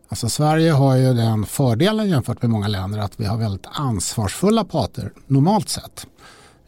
Alltså 0.09 0.29
Sverige 0.29 0.73
har 0.73 0.97
ju 0.97 1.15
den 1.15 1.47
fördelen 1.47 2.09
jämfört 2.09 2.43
med 2.43 2.51
många 2.51 2.69
länder 2.69 2.99
att 2.99 3.21
vi 3.21 3.25
har 3.25 3.37
väldigt 3.37 3.67
ansvarsfulla 3.73 4.65
parter 4.65 5.13
normalt 5.27 5.69
sett. 5.69 6.07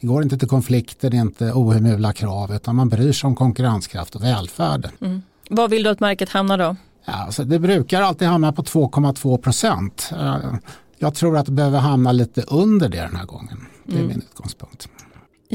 Det 0.01 0.07
går 0.07 0.23
inte 0.23 0.38
till 0.38 0.49
konflikter, 0.49 1.11
det 1.11 1.16
är 1.16 1.20
inte 1.20 1.53
ohemula 1.53 2.12
krav 2.12 2.55
utan 2.55 2.77
man 2.77 2.88
bryr 2.88 3.12
sig 3.12 3.29
om 3.29 3.37
konkurrenskraft 3.37 4.14
och 4.14 4.25
välfärd. 4.25 4.88
Mm. 5.01 5.23
Vad 5.59 5.71
vill 5.71 5.83
du 5.83 5.90
att 5.90 6.01
märket 6.01 6.31
hamnar 6.33 6.59
då? 6.59 6.77
Ja, 7.07 7.17
alltså 7.27 7.43
det 7.53 7.59
brukar 7.69 8.03
alltid 8.03 8.29
hamna 8.29 8.53
på 8.53 8.62
2,2 8.62 9.43
procent. 9.47 10.11
Eh, 10.21 10.55
jag 10.99 11.14
tror 11.14 11.37
att 11.38 11.47
det 11.47 11.57
behöver 11.61 11.79
hamna 11.79 12.12
lite 12.12 12.40
under 12.62 12.88
det 12.95 13.03
den 13.09 13.17
här 13.21 13.29
gången. 13.35 13.59
Det 13.87 13.97
är 14.01 14.05
mm. 14.05 14.09
min 14.12 14.23
utgångspunkt. 14.29 14.83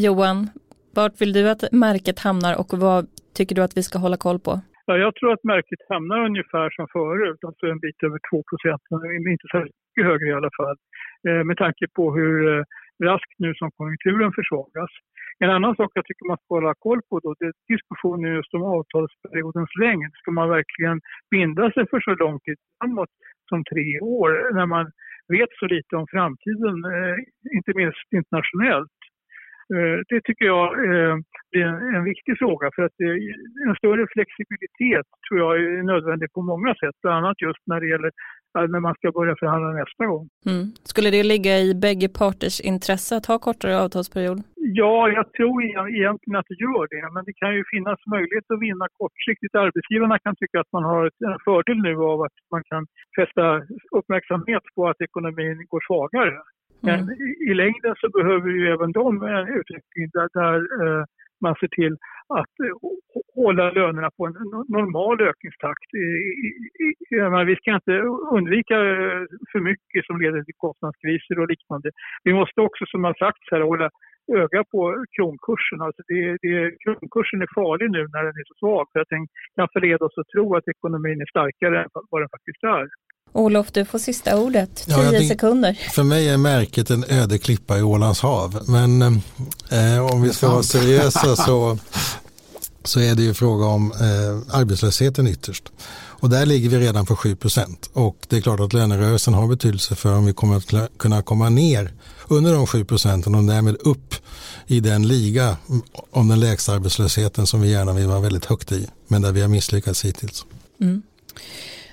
Johan, 0.05 0.49
vart 0.95 1.21
vill 1.21 1.33
du 1.33 1.49
att 1.49 1.63
märket 1.71 2.19
hamnar 2.19 2.53
och 2.62 2.69
vad 2.88 3.07
tycker 3.38 3.55
du 3.55 3.62
att 3.63 3.77
vi 3.77 3.83
ska 3.83 3.95
hålla 4.05 4.17
koll 4.17 4.39
på? 4.39 4.51
Ja, 4.85 4.93
jag 5.05 5.15
tror 5.15 5.31
att 5.33 5.43
märket 5.43 5.81
hamnar 5.89 6.19
ungefär 6.29 6.67
som 6.77 6.85
förut, 6.97 7.39
alltså 7.47 7.65
en 7.73 7.79
bit 7.85 7.99
över 8.07 8.19
2 8.31 8.43
procent, 8.49 8.81
inte 9.35 9.47
så 9.51 9.57
mycket 9.63 10.05
högre 10.09 10.27
i 10.33 10.35
alla 10.39 10.53
fall. 10.59 10.77
Eh, 11.27 11.41
med 11.49 11.57
tanke 11.63 11.85
på 11.97 12.03
hur 12.17 12.35
eh, 12.51 12.63
raskt 13.03 13.39
nu 13.43 13.53
som 13.55 13.71
konjunkturen 13.71 14.31
försvagas. 14.39 14.91
En 15.43 15.49
annan 15.49 15.75
sak 15.75 15.91
jag 15.93 16.05
tycker 16.05 16.27
man 16.27 16.38
ska 16.38 16.55
hålla 16.55 16.73
koll 16.85 17.01
på 17.09 17.19
då, 17.19 17.35
det 17.39 17.45
är 17.45 17.53
diskussionen 17.73 18.35
just 18.35 18.53
om 18.53 18.63
avtalsperiodens 18.63 19.73
längd. 19.81 20.13
Ska 20.21 20.31
man 20.31 20.49
verkligen 20.49 20.97
binda 21.31 21.71
sig 21.71 21.83
för 21.89 21.99
så 21.99 22.13
lång 22.23 22.39
tid 22.39 22.57
framåt 22.77 23.13
som 23.49 23.63
tre 23.71 23.99
år 23.99 24.53
när 24.57 24.65
man 24.65 24.85
vet 25.27 25.51
så 25.59 25.65
lite 25.75 25.95
om 25.95 26.07
framtiden, 26.15 26.75
eh, 26.93 27.15
inte 27.57 27.71
minst 27.79 28.07
internationellt? 28.19 28.99
Eh, 29.75 29.97
det 30.09 30.21
tycker 30.23 30.45
jag 30.45 30.65
eh, 30.85 31.15
är 31.62 31.95
en 31.97 32.03
viktig 32.03 32.33
fråga 32.41 32.67
för 32.75 32.83
att 32.83 32.99
en 33.67 33.75
större 33.79 34.05
flexibilitet 34.15 35.07
tror 35.23 35.39
jag 35.39 35.51
är 35.63 35.83
nödvändig 35.83 36.29
på 36.33 36.41
många 36.41 36.71
sätt, 36.81 36.95
bland 37.01 37.17
annat 37.17 37.41
just 37.41 37.63
när 37.65 37.79
det 37.79 37.89
gäller 37.93 38.12
när 38.53 38.79
man 38.79 38.93
ska 38.93 39.12
börja 39.12 39.35
förhandla 39.39 39.69
nästa 39.81 40.05
gång. 40.05 40.29
Mm. 40.45 40.63
Skulle 40.91 41.09
det 41.09 41.23
ligga 41.23 41.53
i 41.67 41.75
bägge 41.85 42.09
parters 42.21 42.62
intresse 42.71 43.12
att 43.17 43.25
ha 43.25 43.39
kortare 43.39 43.81
avtalsperiod? 43.83 44.39
Ja, 44.81 44.95
jag 45.17 45.25
tror 45.33 45.55
egentligen 45.63 46.39
att 46.39 46.49
det 46.51 46.59
gör 46.65 46.83
det, 46.93 47.05
men 47.15 47.23
det 47.27 47.35
kan 47.41 47.51
ju 47.57 47.63
finnas 47.73 47.99
möjlighet 48.15 48.47
att 48.53 48.62
vinna 48.67 48.85
kortsiktigt. 48.99 49.55
Arbetsgivarna 49.55 50.19
kan 50.19 50.35
tycka 50.35 50.59
att 50.59 50.71
man 50.77 50.83
har 50.91 51.03
en 51.29 51.39
fördel 51.45 51.77
nu 51.88 51.95
av 52.13 52.19
att 52.27 52.38
man 52.53 52.63
kan 52.71 52.83
fästa 53.17 53.45
uppmärksamhet 53.99 54.63
på 54.75 54.81
att 54.89 55.01
ekonomin 55.07 55.57
går 55.71 55.81
svagare. 55.88 56.38
Men 56.88 56.99
mm. 56.99 57.15
i, 57.25 57.29
i 57.49 57.53
längden 57.63 57.93
så 58.01 58.07
behöver 58.17 58.49
ju 58.57 58.63
även 58.75 58.91
de 58.91 59.23
en 59.23 59.47
utveckling 59.59 60.07
där, 60.17 60.27
där 60.39 60.55
eh, 60.81 61.03
man 61.41 61.56
ser 61.60 61.67
till 61.67 61.95
att 62.39 62.56
eh, 62.65 62.75
hålla 63.36 63.71
lönerna 63.71 64.10
på 64.17 64.25
en 64.28 64.34
normal 64.78 65.21
ökningstakt. 65.21 65.89
Vi 67.49 67.56
ska 67.56 67.69
inte 67.80 67.95
undvika 68.38 68.75
eh, 68.75 69.23
för 69.52 69.60
mycket 69.60 70.06
som 70.06 70.21
leder 70.21 70.43
till 70.43 70.62
kostnadskriser 70.65 71.39
och 71.39 71.47
liknande. 71.47 71.89
Vi 72.23 72.34
måste 72.34 72.62
också, 72.62 72.86
som 72.86 73.04
har 73.04 73.13
sagts 73.13 73.47
här, 73.52 73.62
hålla 73.62 73.89
öga 74.43 74.63
på 74.71 75.06
kronkursen. 75.15 75.82
Alltså 75.82 76.02
det, 76.08 76.38
det, 76.41 76.75
kronkursen 76.84 77.41
är 77.41 77.56
farlig 77.56 77.91
nu 77.91 78.02
när 78.13 78.23
den 78.28 78.39
är 78.41 78.47
så 78.52 78.56
svag 78.60 78.86
för 78.91 78.99
att 78.99 79.13
den 79.15 79.28
kan 79.56 79.67
förleda 79.73 80.06
oss 80.06 80.17
att 80.17 80.32
tro 80.34 80.56
att 80.56 80.67
ekonomin 80.67 81.21
är 81.21 81.30
starkare 81.36 81.84
än 81.84 81.89
vad 82.12 82.21
den 82.21 82.30
faktiskt 82.36 82.63
är. 82.63 82.86
Olof, 83.33 83.67
du 83.71 83.85
får 83.85 83.99
sista 83.99 84.39
ordet. 84.39 84.75
Tio 84.75 85.21
ja, 85.21 85.29
sekunder. 85.29 85.79
För 85.91 86.03
mig 86.03 86.29
är 86.29 86.37
märket 86.37 86.89
en 86.89 87.05
öde 87.09 87.37
klippa 87.37 87.77
i 87.77 87.81
Ålands 87.81 88.21
hav. 88.21 88.63
Men 88.67 89.01
eh, 89.69 90.05
om 90.13 90.21
vi 90.21 90.33
ska 90.33 90.49
vara 90.49 90.63
seriösa 90.63 91.35
så, 91.45 91.77
så 92.83 92.99
är 92.99 93.15
det 93.15 93.23
ju 93.23 93.33
fråga 93.33 93.65
om 93.65 93.91
eh, 93.91 94.55
arbetslösheten 94.59 95.27
ytterst. 95.27 95.71
Och 96.21 96.29
där 96.29 96.45
ligger 96.45 96.69
vi 96.69 96.79
redan 96.79 97.05
på 97.05 97.15
7 97.15 97.35
procent. 97.35 97.89
Och 97.93 98.17
det 98.27 98.37
är 98.37 98.41
klart 98.41 98.59
att 98.59 98.73
lönerörelsen 98.73 99.33
har 99.33 99.47
betydelse 99.47 99.95
för 99.95 100.17
om 100.17 100.25
vi 100.25 100.33
kommer 100.33 100.57
att 100.57 100.97
kunna 100.97 101.21
komma 101.21 101.49
ner 101.49 101.93
under 102.27 102.53
de 102.53 102.67
7 102.67 102.85
procenten 102.85 103.35
och 103.35 103.43
därmed 103.43 103.77
upp 103.79 104.15
i 104.67 104.79
den 104.79 105.07
liga 105.07 105.57
om 106.11 106.27
den 106.27 106.39
lägsta 106.39 106.73
arbetslösheten 106.73 107.47
som 107.47 107.61
vi 107.61 107.71
gärna 107.71 107.93
vill 107.93 108.07
vara 108.07 108.19
väldigt 108.19 108.45
högt 108.45 108.71
i. 108.71 108.87
Men 109.07 109.21
där 109.21 109.31
vi 109.31 109.41
har 109.41 109.47
misslyckats 109.47 110.05
hittills. 110.05 110.45
Mm. 110.81 111.01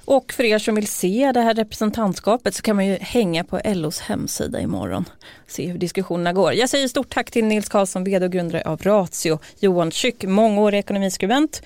Och 0.06 0.32
för 0.32 0.44
er 0.44 0.58
som 0.58 0.74
vill 0.74 0.86
se 0.86 1.32
det 1.34 1.40
här 1.40 1.54
representantskapet 1.54 2.54
så 2.54 2.62
kan 2.62 2.76
man 2.76 2.86
ju 2.86 2.98
hänga 3.00 3.44
på 3.44 3.60
LOs 3.64 4.00
hemsida 4.00 4.60
imorgon. 4.60 5.04
Se 5.46 5.66
hur 5.66 5.78
diskussionerna 5.78 6.32
går. 6.32 6.52
Jag 6.52 6.68
säger 6.68 6.88
stort 6.88 7.14
tack 7.14 7.30
till 7.30 7.44
Nils 7.44 7.68
Karlsson, 7.68 8.04
vd 8.04 8.26
och 8.26 8.32
grundare 8.32 8.62
av 8.62 8.82
Ratio, 8.82 9.38
Johan 9.60 9.90
Schück, 9.90 10.26
mångårig 10.26 10.78
ekonomiskribent 10.78 11.62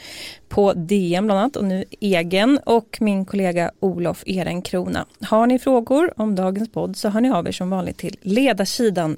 på 0.48 0.72
DN 0.72 1.26
bland 1.26 1.40
annat 1.40 1.56
och 1.56 1.64
nu 1.64 1.84
egen 2.00 2.58
och 2.58 2.98
min 3.00 3.24
kollega 3.24 3.70
Olof 3.80 4.22
Ehrenkrona. 4.26 5.06
Har 5.20 5.46
ni 5.46 5.58
frågor 5.58 6.12
om 6.16 6.34
dagens 6.34 6.72
podd 6.72 6.96
så 6.96 7.08
hör 7.08 7.20
ni 7.20 7.30
av 7.30 7.48
er 7.48 7.52
som 7.52 7.70
vanligt 7.70 7.98
till 7.98 8.16
ledarsidan 8.22 9.16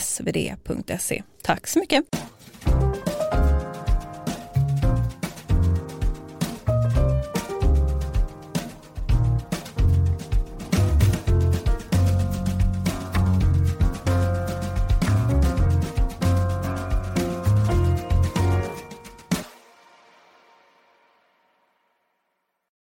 svd.se. 0.00 1.22
Tack 1.42 1.66
så 1.66 1.78
mycket. 1.78 2.04